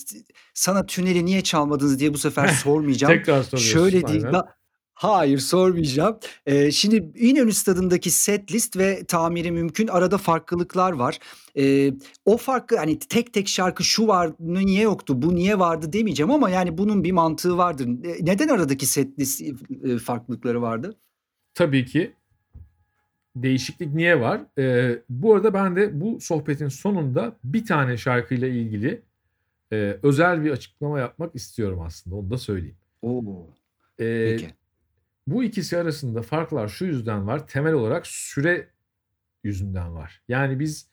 sana 0.53 0.85
tüneli 0.85 1.25
niye 1.25 1.41
çalmadınız 1.41 1.99
diye 1.99 2.13
bu 2.13 2.17
sefer 2.17 2.47
sormayacağım. 2.63 3.13
Tekrar 3.13 3.43
soruyorsun. 3.43 3.79
Şöyle 3.79 4.07
değil. 4.07 4.23
Da, 4.23 4.55
Hayır 5.03 5.37
sormayacağım. 5.37 6.19
Ee, 6.45 6.71
şimdi 6.71 7.11
İnönü 7.15 7.53
Stadı'ndaki 7.53 8.11
set 8.11 8.51
list 8.51 8.77
ve 8.77 9.03
tamiri 9.07 9.51
mümkün. 9.51 9.87
Arada 9.87 10.17
farklılıklar 10.17 10.91
var. 10.91 11.19
Ee, 11.57 11.93
o 12.25 12.37
farkı 12.37 12.77
hani 12.77 12.99
tek 12.99 13.33
tek 13.33 13.47
şarkı 13.47 13.83
şu 13.83 14.07
var 14.07 14.31
niye 14.39 14.81
yoktu 14.81 15.21
bu 15.21 15.35
niye 15.35 15.59
vardı 15.59 15.93
demeyeceğim 15.93 16.31
ama 16.31 16.49
yani 16.49 16.77
bunun 16.77 17.03
bir 17.03 17.11
mantığı 17.11 17.57
vardır. 17.57 17.87
Neden 18.21 18.47
aradaki 18.47 18.85
set 18.85 19.19
list 19.19 19.41
e, 19.41 19.97
farklılıkları 19.97 20.61
vardı? 20.61 20.95
Tabii 21.53 21.85
ki 21.85 22.13
değişiklik 23.35 23.93
niye 23.93 24.19
var? 24.19 24.41
Ee, 24.57 24.99
bu 25.09 25.33
arada 25.35 25.53
ben 25.53 25.75
de 25.75 26.01
bu 26.01 26.21
sohbetin 26.21 26.67
sonunda 26.67 27.35
bir 27.43 27.65
tane 27.65 27.97
şarkıyla 27.97 28.47
ilgili 28.47 29.01
e, 29.73 29.99
özel 30.03 30.43
bir 30.43 30.51
açıklama 30.51 30.99
yapmak 30.99 31.35
istiyorum 31.35 31.81
aslında. 31.81 32.15
Onu 32.15 32.29
da 32.29 32.37
söyleyeyim. 32.37 32.77
Oo. 33.01 33.47
Ee, 33.99 34.37
Peki. 34.37 34.62
Bu 35.27 35.43
ikisi 35.43 35.77
arasında 35.77 36.21
farklar 36.21 36.67
şu 36.67 36.85
yüzden 36.85 37.27
var. 37.27 37.47
Temel 37.47 37.73
olarak 37.73 38.07
süre 38.07 38.67
yüzünden 39.43 39.95
var. 39.95 40.21
Yani 40.27 40.59
biz 40.59 40.87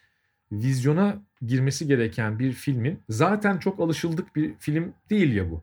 vizyona 0.53 1.23
girmesi 1.43 1.87
gereken 1.87 2.39
bir 2.39 2.53
filmin 2.53 3.03
zaten 3.09 3.59
çok 3.59 3.81
alışıldık 3.81 4.37
bir 4.37 4.55
film 4.59 4.95
değil 5.11 5.35
ya 5.35 5.51
bu. 5.51 5.63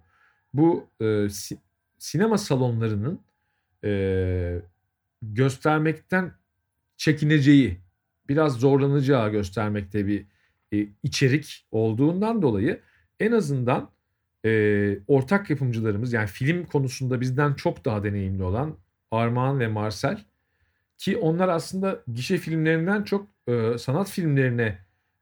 Bu 0.54 0.88
e, 1.02 1.30
si, 1.30 1.58
sinema 1.98 2.38
salonlarının 2.38 3.20
e, 3.84 4.62
göstermekten 5.22 6.34
çekineceği, 6.98 7.78
biraz 8.30 8.54
zorlanacağı 8.54 9.32
göstermekte 9.32 10.08
bir 10.08 10.26
e, 10.74 10.88
içerik 11.04 11.66
olduğundan 11.72 12.42
dolayı 12.42 12.82
en 13.20 13.32
azından 13.32 13.90
e, 14.48 15.00
ortak 15.08 15.50
yapımcılarımız 15.50 16.14
yani 16.14 16.28
film 16.28 16.66
konusunda 16.66 17.22
bizden 17.22 17.54
çok 17.54 17.86
daha 17.86 18.04
deneyimli 18.04 18.44
olan 18.44 18.78
Armağan 19.12 19.60
ve 19.60 19.68
Marcel 19.68 20.24
ki 20.98 21.18
onlar 21.18 21.50
aslında 21.50 22.04
gişe 22.14 22.38
filmlerinden 22.38 23.04
çok 23.04 23.28
e, 23.48 23.78
sanat 23.78 24.10
filmlerine 24.10 24.78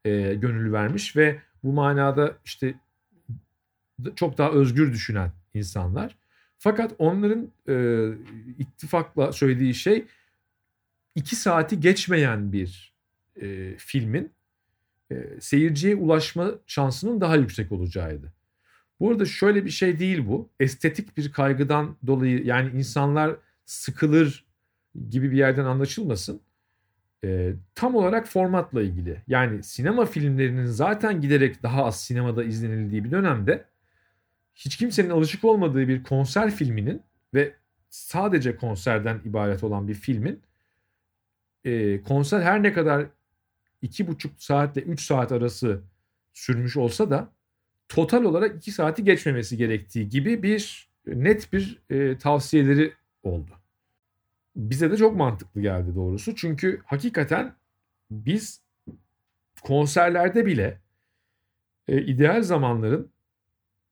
e, 0.06 0.36
gönül 0.36 0.74
vermiş 0.74 1.16
ve 1.16 1.42
bu 1.64 1.74
manada 1.74 2.38
işte 2.46 2.74
çok 4.16 4.38
daha 4.38 4.52
özgür 4.52 4.94
düşünen 4.94 5.32
insanlar. 5.54 6.18
Fakat 6.58 6.94
onların 6.98 7.52
e, 7.70 7.76
ittifakla 8.58 9.32
söylediği 9.32 9.74
şey 9.74 10.06
iki 11.16 11.36
saati 11.36 11.80
geçmeyen 11.80 12.52
bir 12.52 12.94
e, 13.42 13.76
filmin 13.78 14.32
e, 15.12 15.16
seyirciye 15.40 15.96
ulaşma 15.96 16.52
şansının 16.68 17.22
daha 17.22 17.36
yüksek 17.36 17.72
olacağıydı. 17.72 18.34
Bu 19.00 19.12
arada 19.12 19.26
şöyle 19.26 19.66
bir 19.66 19.70
şey 19.70 20.00
değil 20.00 20.28
bu. 20.28 20.50
Estetik 20.60 21.18
bir 21.18 21.32
kaygıdan 21.32 21.98
dolayı 22.08 22.46
yani 22.46 22.70
insanlar 22.78 23.36
sıkılır 23.66 24.46
gibi 25.10 25.32
bir 25.32 25.38
yerden 25.38 25.66
anlaşılmasın. 25.66 26.42
E, 27.24 27.54
tam 27.76 27.96
olarak 27.96 28.28
formatla 28.28 28.82
ilgili. 28.82 29.22
Yani 29.28 29.64
sinema 29.64 30.06
filmlerinin 30.06 30.66
zaten 30.66 31.22
giderek 31.22 31.64
daha 31.64 31.86
az 31.86 32.02
sinemada 32.02 32.44
izlenildiği 32.44 33.04
bir 33.04 33.12
dönemde 33.12 33.66
hiç 34.56 34.78
kimsenin 34.78 35.10
alışık 35.10 35.44
olmadığı 35.44 35.88
bir 35.88 36.04
konser 36.04 36.52
filminin 36.52 37.02
ve 37.34 37.54
sadece 37.90 38.56
konserden 38.56 39.22
ibaret 39.26 39.64
olan 39.64 39.88
bir 39.88 39.94
filmin 39.94 40.42
e, 41.66 42.02
konser 42.02 42.42
her 42.42 42.64
ne 42.64 42.74
kadar 42.74 43.06
iki 43.82 44.08
buçuk 44.08 44.44
saatle 44.44 44.82
üç 44.82 45.02
saat 45.02 45.32
arası 45.32 45.82
sürmüş 46.34 46.78
olsa 46.78 47.10
da 47.10 47.30
total 47.90 48.24
olarak 48.24 48.56
iki 48.56 48.72
saati 48.72 49.04
geçmemesi 49.04 49.58
gerektiği 49.58 50.10
gibi 50.10 50.44
bir 50.44 50.90
net 51.08 51.54
bir 51.54 51.82
e, 51.90 52.18
tavsiyeleri 52.18 52.94
oldu. 53.24 53.52
Bize 54.56 54.92
de 54.92 54.98
çok 54.98 55.16
mantıklı 55.16 55.62
geldi 55.62 55.96
doğrusu. 55.96 56.36
Çünkü 56.36 56.82
hakikaten 56.86 57.56
biz 58.12 58.62
konserlerde 59.62 60.46
bile 60.46 60.80
e, 61.88 62.02
ideal 62.02 62.42
zamanların 62.42 63.12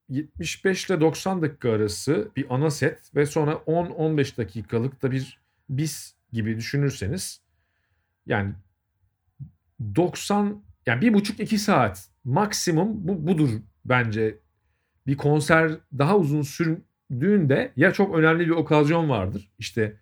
75 0.10 0.86
ile 0.90 1.02
90 1.02 1.42
dakika 1.42 1.72
arası 1.72 2.32
bir 2.36 2.56
ana 2.56 2.72
set 2.72 3.16
ve 3.16 3.26
sonra 3.26 3.52
10-15 3.52 4.38
dakikalık 4.38 5.02
da 5.02 5.12
bir 5.12 5.40
bis 5.70 6.14
gibi 6.34 6.58
düşünürseniz 6.58 7.42
yani 8.26 8.54
90 9.96 10.64
yani 10.86 11.02
bir 11.02 11.14
buçuk 11.14 11.40
iki 11.40 11.58
saat 11.58 12.10
maksimum 12.24 13.08
bu, 13.08 13.28
budur 13.28 13.50
bence. 13.86 14.40
Bir 15.08 15.18
konser 15.18 15.72
daha 15.98 16.18
uzun 16.18 16.42
sürdüğünde 16.42 17.74
ya 17.76 17.94
çok 17.94 18.16
önemli 18.16 18.46
bir 18.46 18.52
okazyon 18.52 19.10
vardır. 19.10 19.52
İşte 19.60 19.98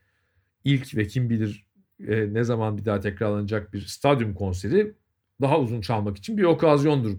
ilk 0.64 0.96
ve 0.96 1.08
kim 1.08 1.30
bilir 1.30 1.68
e, 2.08 2.34
ne 2.34 2.44
zaman 2.44 2.78
bir 2.78 2.86
daha 2.86 3.00
tekrarlanacak 3.00 3.74
bir 3.74 3.82
stadyum 3.82 4.34
konseri 4.34 4.94
daha 5.42 5.60
uzun 5.60 5.82
çalmak 5.82 6.18
için 6.18 6.38
bir 6.38 6.44
okazyondur 6.44 7.18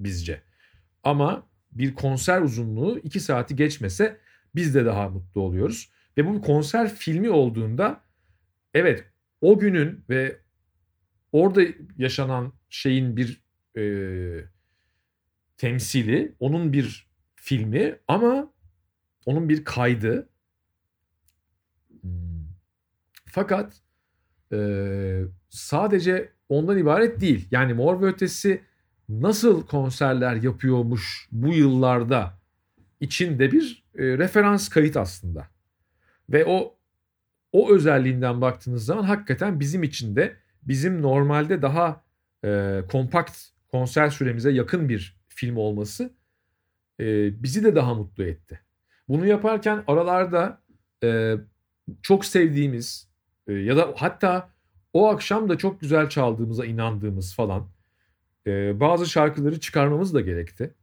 bizce. 0.00 0.42
Ama 1.02 1.46
bir 1.72 1.94
konser 1.94 2.40
uzunluğu 2.40 2.98
iki 2.98 3.20
saati 3.20 3.56
geçmese 3.56 4.18
biz 4.54 4.74
de 4.74 4.84
daha 4.84 5.08
mutlu 5.08 5.40
oluyoruz. 5.40 5.90
Ve 6.18 6.26
bu 6.26 6.34
bir 6.34 6.42
konser 6.42 6.94
filmi 6.94 7.30
olduğunda 7.30 8.00
evet 8.74 9.04
o 9.40 9.58
günün 9.58 10.04
ve 10.10 10.36
orada 11.32 11.62
yaşanan 11.98 12.52
şeyin 12.70 13.16
bir 13.16 13.40
e, 13.76 13.84
temsili, 15.58 16.34
onun 16.40 16.72
bir 16.72 17.06
filmi 17.34 17.98
ama 18.08 18.52
onun 19.26 19.48
bir 19.48 19.64
kaydı. 19.64 20.28
Hmm. 22.00 22.46
Fakat 23.26 23.80
e, 24.52 25.22
sadece 25.48 26.32
ondan 26.48 26.78
ibaret 26.78 27.20
değil. 27.20 27.48
Yani 27.50 27.74
Mor 27.74 28.02
ve 28.02 28.06
Ötesi 28.06 28.62
nasıl 29.08 29.66
konserler 29.66 30.36
yapıyormuş 30.36 31.28
bu 31.32 31.54
yıllarda 31.54 32.38
içinde 33.00 33.52
bir 33.52 33.84
e, 33.94 34.04
referans 34.18 34.68
kayıt 34.68 34.96
aslında. 34.96 35.48
Ve 36.30 36.44
o 36.46 36.76
o 37.52 37.74
özelliğinden 37.74 38.40
baktığınız 38.40 38.84
zaman 38.84 39.02
hakikaten 39.02 39.60
bizim 39.60 39.82
için 39.82 40.16
de 40.16 40.36
bizim 40.62 41.02
normalde 41.02 41.62
daha 41.62 42.04
e, 42.44 42.80
kompakt 42.90 43.38
konser 43.70 44.10
süremize 44.10 44.50
yakın 44.50 44.88
bir 44.88 45.16
film 45.36 45.56
olması 45.56 46.10
e, 47.00 47.04
bizi 47.42 47.64
de 47.64 47.74
daha 47.74 47.94
mutlu 47.94 48.24
etti. 48.24 48.60
Bunu 49.08 49.26
yaparken 49.26 49.84
aralarda 49.86 50.62
e, 51.04 51.34
çok 52.02 52.24
sevdiğimiz 52.24 53.08
e, 53.46 53.52
ya 53.52 53.76
da 53.76 53.94
hatta 53.96 54.50
o 54.92 55.08
akşam 55.08 55.48
da 55.48 55.58
çok 55.58 55.80
güzel 55.80 56.08
çaldığımıza 56.08 56.64
inandığımız 56.66 57.34
falan 57.34 57.68
e, 58.46 58.80
bazı 58.80 59.06
şarkıları 59.06 59.60
çıkarmamız 59.60 60.14
da 60.14 60.20
gerekti. 60.20 60.74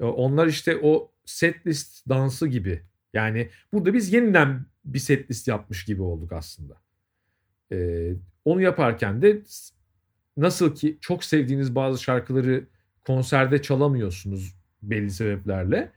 E, 0.00 0.04
onlar 0.04 0.46
işte 0.46 0.78
o 0.82 1.12
setlist 1.24 2.08
dansı 2.08 2.48
gibi. 2.48 2.82
Yani 3.12 3.48
burada 3.72 3.94
biz 3.94 4.12
yeniden 4.12 4.66
bir 4.84 4.98
setlist 4.98 5.48
yapmış 5.48 5.84
gibi 5.84 6.02
olduk 6.02 6.32
aslında. 6.32 6.76
E, 7.72 8.10
onu 8.44 8.62
yaparken 8.62 9.22
de 9.22 9.42
nasıl 10.36 10.74
ki 10.74 10.98
çok 11.00 11.24
sevdiğiniz 11.24 11.74
bazı 11.74 12.02
şarkıları 12.02 12.66
konserde 13.08 13.62
çalamıyorsunuz 13.62 14.54
belli 14.82 15.10
sebeplerle. 15.10 15.92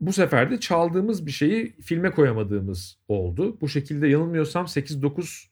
Bu 0.00 0.12
sefer 0.12 0.50
de 0.50 0.60
çaldığımız 0.60 1.26
bir 1.26 1.30
şeyi 1.30 1.76
filme 1.80 2.10
koyamadığımız 2.10 2.98
oldu. 3.08 3.60
Bu 3.60 3.68
şekilde 3.68 4.08
yanılmıyorsam 4.08 4.66
8-9 4.66 5.46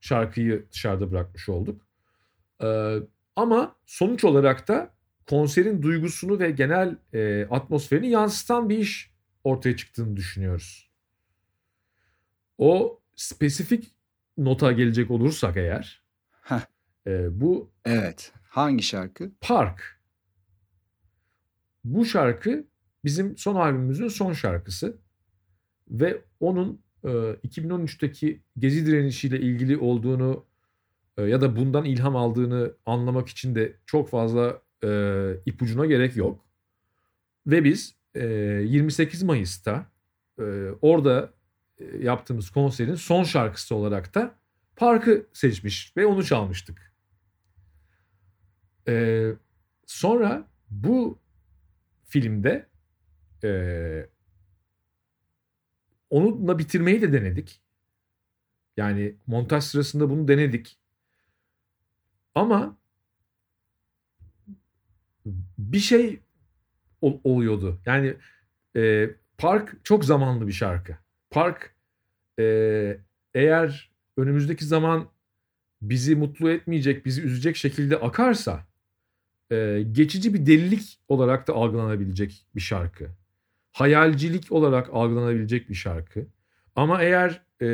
şarkıyı 0.00 0.66
dışarıda 0.72 1.10
bırakmış 1.10 1.48
olduk. 1.48 1.86
Ee, 2.62 2.96
ama 3.36 3.76
sonuç 3.86 4.24
olarak 4.24 4.68
da 4.68 4.94
konserin 5.26 5.82
duygusunu 5.82 6.38
ve 6.38 6.50
genel 6.50 6.96
e, 7.12 7.46
atmosferini 7.50 8.08
yansıtan 8.10 8.68
bir 8.68 8.78
iş 8.78 9.10
ortaya 9.44 9.76
çıktığını 9.76 10.16
düşünüyoruz. 10.16 10.90
O 12.58 13.00
spesifik 13.16 13.94
nota 14.36 14.72
gelecek 14.72 15.10
olursak 15.10 15.56
eğer 15.56 16.02
Heh. 16.42 16.60
e, 17.06 17.40
bu 17.40 17.70
Evet. 17.84 18.32
Hangi 18.58 18.82
şarkı? 18.82 19.30
Park. 19.40 20.00
Bu 21.84 22.04
şarkı 22.04 22.66
bizim 23.04 23.36
son 23.36 23.54
albümümüzün 23.54 24.08
son 24.08 24.32
şarkısı 24.32 24.98
ve 25.90 26.22
onun 26.40 26.80
e, 27.04 27.08
2013'teki 27.08 28.42
gezi 28.58 28.86
direnişiyle 28.86 29.40
ilgili 29.40 29.78
olduğunu 29.78 30.44
e, 31.16 31.22
ya 31.22 31.40
da 31.40 31.56
bundan 31.56 31.84
ilham 31.84 32.16
aldığını 32.16 32.72
anlamak 32.86 33.28
için 33.28 33.54
de 33.54 33.76
çok 33.86 34.08
fazla 34.08 34.62
e, 34.84 34.90
ipucuna 35.46 35.86
gerek 35.86 36.16
yok. 36.16 36.44
Ve 37.46 37.64
biz 37.64 37.94
e, 38.14 38.26
28 38.26 39.22
Mayıs'ta 39.22 39.86
e, 40.38 40.42
orada 40.82 41.32
e, 41.78 41.84
yaptığımız 41.98 42.50
konserin 42.50 42.94
son 42.94 43.24
şarkısı 43.24 43.74
olarak 43.74 44.14
da 44.14 44.34
Park'ı 44.76 45.26
seçmiş 45.32 45.96
ve 45.96 46.06
onu 46.06 46.24
çalmıştık. 46.24 46.87
E, 48.88 49.24
sonra 49.86 50.48
bu 50.70 51.18
filmde 52.04 52.66
e, 53.44 54.08
onunla 56.10 56.58
bitirmeyi 56.58 57.02
de 57.02 57.12
denedik. 57.12 57.62
Yani 58.76 59.14
montaj 59.26 59.64
sırasında 59.64 60.10
bunu 60.10 60.28
denedik. 60.28 60.78
Ama 62.34 62.76
bir 65.58 65.78
şey 65.78 66.20
ol, 67.00 67.20
oluyordu. 67.24 67.80
Yani 67.86 68.16
e, 68.76 69.10
Park 69.38 69.76
çok 69.84 70.04
zamanlı 70.04 70.46
bir 70.46 70.52
şarkı. 70.52 70.96
Park 71.30 71.74
e, 72.38 72.44
eğer 73.34 73.90
önümüzdeki 74.16 74.64
zaman 74.64 75.08
bizi 75.82 76.16
mutlu 76.16 76.50
etmeyecek, 76.50 77.06
bizi 77.06 77.22
üzecek 77.22 77.56
şekilde 77.56 77.96
akarsa 77.96 78.67
e, 79.50 79.84
geçici 79.92 80.34
bir 80.34 80.46
delilik 80.46 80.98
olarak 81.08 81.48
da 81.48 81.52
algılanabilecek 81.52 82.46
bir 82.54 82.60
şarkı. 82.60 83.08
Hayalcilik 83.72 84.52
olarak 84.52 84.90
algılanabilecek 84.92 85.68
bir 85.68 85.74
şarkı. 85.74 86.26
Ama 86.76 87.02
eğer 87.02 87.42
e, 87.62 87.66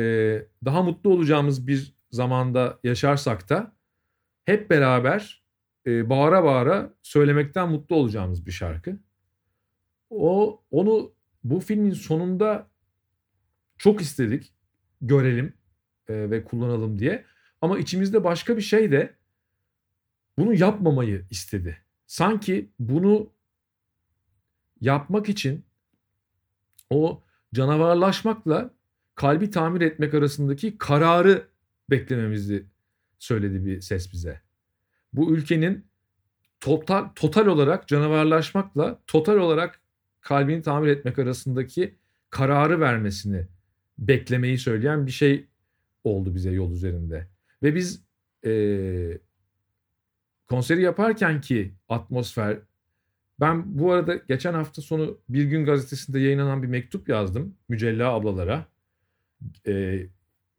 daha 0.65 0.83
mutlu 0.83 1.09
olacağımız 1.09 1.67
bir 1.67 1.95
zamanda 2.11 2.79
yaşarsak 2.83 3.49
da 3.49 3.75
hep 4.45 4.69
beraber 4.69 5.43
e, 5.87 6.09
bağıra 6.09 6.43
bağıra 6.43 6.93
söylemekten 7.01 7.69
mutlu 7.69 7.95
olacağımız 7.95 8.45
bir 8.45 8.51
şarkı. 8.51 8.99
O 10.09 10.61
onu 10.71 11.13
bu 11.43 11.59
filmin 11.59 11.91
sonunda 11.91 12.67
çok 13.77 14.01
istedik 14.01 14.53
görelim 15.01 15.53
e, 16.07 16.29
ve 16.29 16.43
kullanalım 16.43 16.99
diye. 16.99 17.25
Ama 17.61 17.79
içimizde 17.79 18.23
başka 18.23 18.57
bir 18.57 18.61
şey 18.61 18.91
de 18.91 19.13
bunu 20.37 20.53
yapmamayı 20.53 21.25
istedi. 21.29 21.77
Sanki 22.07 22.69
bunu 22.79 23.29
yapmak 24.81 25.29
için 25.29 25.65
o 26.89 27.23
canavarlaşmakla 27.53 28.73
kalbi 29.15 29.49
tamir 29.49 29.81
etmek 29.81 30.13
arasındaki 30.13 30.77
kararı 30.77 31.47
beklememizi 31.89 32.65
söyledi 33.19 33.65
bir 33.65 33.81
ses 33.81 34.13
bize. 34.13 34.41
Bu 35.13 35.31
ülkenin 35.31 35.85
total, 36.59 37.09
total 37.15 37.45
olarak 37.45 37.87
canavarlaşmakla 37.87 38.99
total 39.07 39.35
olarak 39.37 39.79
kalbini 40.21 40.61
tamir 40.61 40.87
etmek 40.87 41.19
arasındaki 41.19 41.95
kararı 42.29 42.79
vermesini 42.79 43.47
beklemeyi 43.97 44.57
söyleyen 44.57 45.05
bir 45.05 45.11
şey 45.11 45.47
oldu 46.03 46.35
bize 46.35 46.51
yol 46.51 46.71
üzerinde. 46.71 47.27
Ve 47.63 47.75
biz 47.75 48.03
e, 48.45 48.51
konseri 50.49 50.81
yaparken 50.81 51.41
ki 51.41 51.73
atmosfer 51.89 52.59
ben 53.39 53.79
bu 53.79 53.91
arada 53.91 54.15
geçen 54.15 54.53
hafta 54.53 54.81
sonu 54.81 55.17
Bir 55.29 55.43
Gün 55.43 55.65
Gazetesi'nde 55.65 56.19
yayınlanan 56.19 56.63
bir 56.63 56.67
mektup 56.67 57.09
yazdım 57.09 57.55
Mücella 57.69 58.13
ablalara. 58.13 58.65
Ee, 59.67 60.07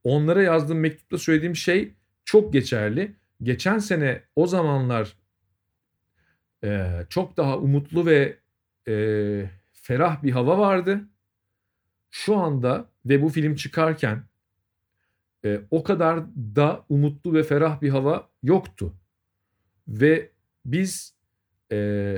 onlara 0.04 0.42
yazdığım 0.42 0.78
mektupta 0.78 1.18
söylediğim 1.18 1.56
şey 1.56 1.94
çok 2.24 2.52
geçerli. 2.52 3.16
Geçen 3.42 3.78
sene 3.78 4.22
o 4.36 4.46
zamanlar 4.46 5.16
e, 6.64 7.00
çok 7.08 7.36
daha 7.36 7.58
umutlu 7.58 8.06
ve 8.06 8.38
e, 8.88 9.50
ferah 9.72 10.22
bir 10.22 10.32
hava 10.32 10.58
vardı. 10.58 11.00
Şu 12.10 12.36
anda 12.36 12.88
ve 13.06 13.22
bu 13.22 13.28
film 13.28 13.54
çıkarken 13.54 14.22
e, 15.44 15.60
o 15.70 15.82
kadar 15.82 16.24
da 16.36 16.84
umutlu 16.88 17.34
ve 17.34 17.42
ferah 17.42 17.82
bir 17.82 17.90
hava 17.90 18.28
yoktu. 18.42 18.94
Ve 19.88 20.30
biz 20.64 21.14
e, 21.72 22.16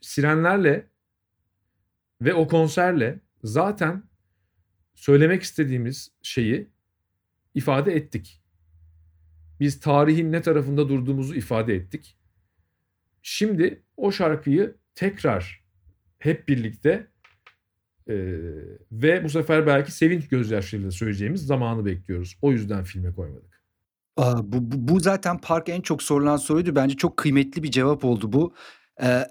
sirenlerle 0.00 0.86
ve 2.22 2.34
o 2.34 2.48
konserle 2.48 3.20
zaten 3.44 4.02
söylemek 4.94 5.42
istediğimiz 5.42 6.12
şeyi 6.22 6.70
ifade 7.54 7.96
ettik. 7.96 8.42
Biz 9.60 9.80
tarihin 9.80 10.32
ne 10.32 10.42
tarafında 10.42 10.88
durduğumuzu 10.88 11.34
ifade 11.34 11.74
ettik. 11.74 12.18
Şimdi 13.22 13.82
o 13.96 14.12
şarkıyı 14.12 14.76
tekrar 14.94 15.64
hep 16.18 16.48
birlikte 16.48 17.06
e, 18.08 18.14
ve 18.92 19.24
bu 19.24 19.28
sefer 19.28 19.66
belki 19.66 19.92
sevinç 19.92 20.28
gözyaşlarıyla 20.28 20.90
söyleyeceğimiz 20.90 21.46
zamanı 21.46 21.84
bekliyoruz. 21.84 22.38
O 22.42 22.52
yüzden 22.52 22.84
filme 22.84 23.12
koymadık. 23.12 23.62
Bu, 24.18 24.72
bu, 24.72 24.94
bu 24.94 25.00
zaten 25.00 25.38
park 25.38 25.68
en 25.68 25.80
çok 25.80 26.02
sorulan 26.02 26.36
soruydu. 26.36 26.76
Bence 26.76 26.96
çok 26.96 27.16
kıymetli 27.16 27.62
bir 27.62 27.70
cevap 27.70 28.04
oldu 28.04 28.32
bu. 28.32 28.54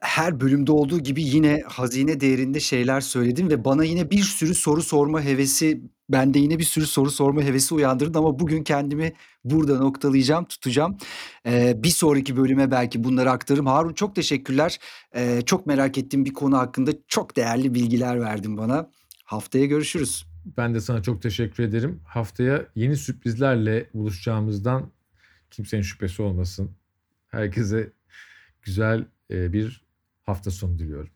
Her 0.01 0.39
bölümde 0.39 0.71
olduğu 0.71 0.99
gibi 0.99 1.23
yine 1.23 1.63
hazine 1.67 2.19
değerinde 2.19 2.59
şeyler 2.59 3.01
söyledin 3.01 3.49
ve 3.49 3.65
bana 3.65 3.83
yine 3.83 4.11
bir 4.11 4.21
sürü 4.23 4.55
soru 4.55 4.81
sorma 4.81 5.21
hevesi, 5.21 5.81
bende 6.09 6.39
yine 6.39 6.59
bir 6.59 6.63
sürü 6.63 6.87
soru 6.87 7.11
sorma 7.11 7.41
hevesi 7.41 7.73
uyandırdın 7.75 8.19
ama 8.19 8.39
bugün 8.39 8.63
kendimi 8.63 9.13
burada 9.43 9.79
noktalayacağım, 9.79 10.45
tutacağım. 10.45 10.97
Bir 11.75 11.89
sonraki 11.89 12.37
bölüme 12.37 12.71
belki 12.71 13.03
bunları 13.03 13.31
aktarırım. 13.31 13.65
Harun 13.65 13.93
çok 13.93 14.15
teşekkürler. 14.15 14.79
Çok 15.45 15.65
merak 15.65 15.97
ettiğim 15.97 16.25
bir 16.25 16.33
konu 16.33 16.57
hakkında 16.57 16.91
çok 17.07 17.35
değerli 17.35 17.73
bilgiler 17.73 18.21
verdin 18.21 18.57
bana. 18.57 18.89
Haftaya 19.25 19.65
görüşürüz. 19.65 20.34
Ben 20.45 20.73
de 20.73 20.81
sana 20.81 21.03
çok 21.03 21.21
teşekkür 21.21 21.63
ederim. 21.63 22.01
Haftaya 22.05 22.65
yeni 22.75 22.95
sürprizlerle 22.95 23.89
buluşacağımızdan 23.93 24.91
kimsenin 25.51 25.81
şüphesi 25.81 26.21
olmasın. 26.21 26.71
Herkese 27.27 27.91
güzel 28.61 29.05
bir 29.29 29.85
hafta 30.23 30.51
sonu 30.51 30.79
diliyorum. 30.79 31.09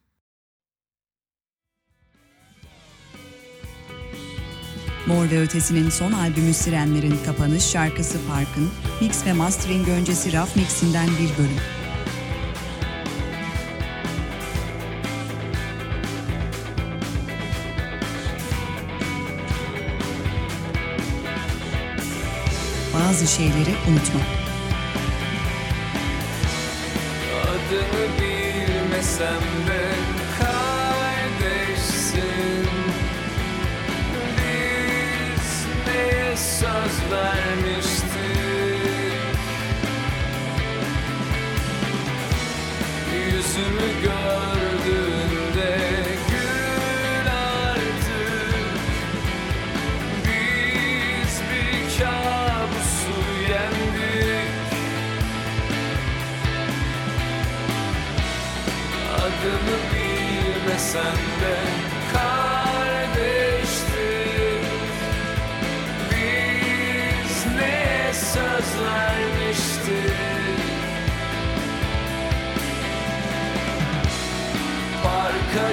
Mor 5.08 5.32
ve 5.32 5.42
Ötesi'nin 5.42 5.90
son 5.90 6.12
albümü 6.12 6.54
Sirenler'in 6.54 7.18
kapanış 7.26 7.64
şarkısı 7.64 8.18
Park'ın 8.28 8.70
mix 9.02 9.26
ve 9.26 9.34
mastering 9.34 9.88
öncesi 9.88 10.34
raf 10.34 10.56
mixinden 10.56 11.08
bir 11.08 11.44
bölüm. 11.44 11.79
Bazı 23.10 23.28
şeyleri 23.28 23.76
unutma. 23.90 24.22
bilmesem 28.20 29.44
de 29.68 29.84
kardeşsin 30.40 32.20
Biz 34.38 35.66
neye 35.88 36.38
söz 36.38 37.12
vermiştik 37.12 38.10
Yüzümü 43.14 43.90
gördüğünde 44.04 44.19
bilmesen 60.90 61.16
de 61.42 61.56
kardeştik 62.14 62.90
Biz 66.12 67.46
ne 67.56 68.14
söz 68.14 68.70
vermiştik 68.84 70.14
Parka 75.04 75.68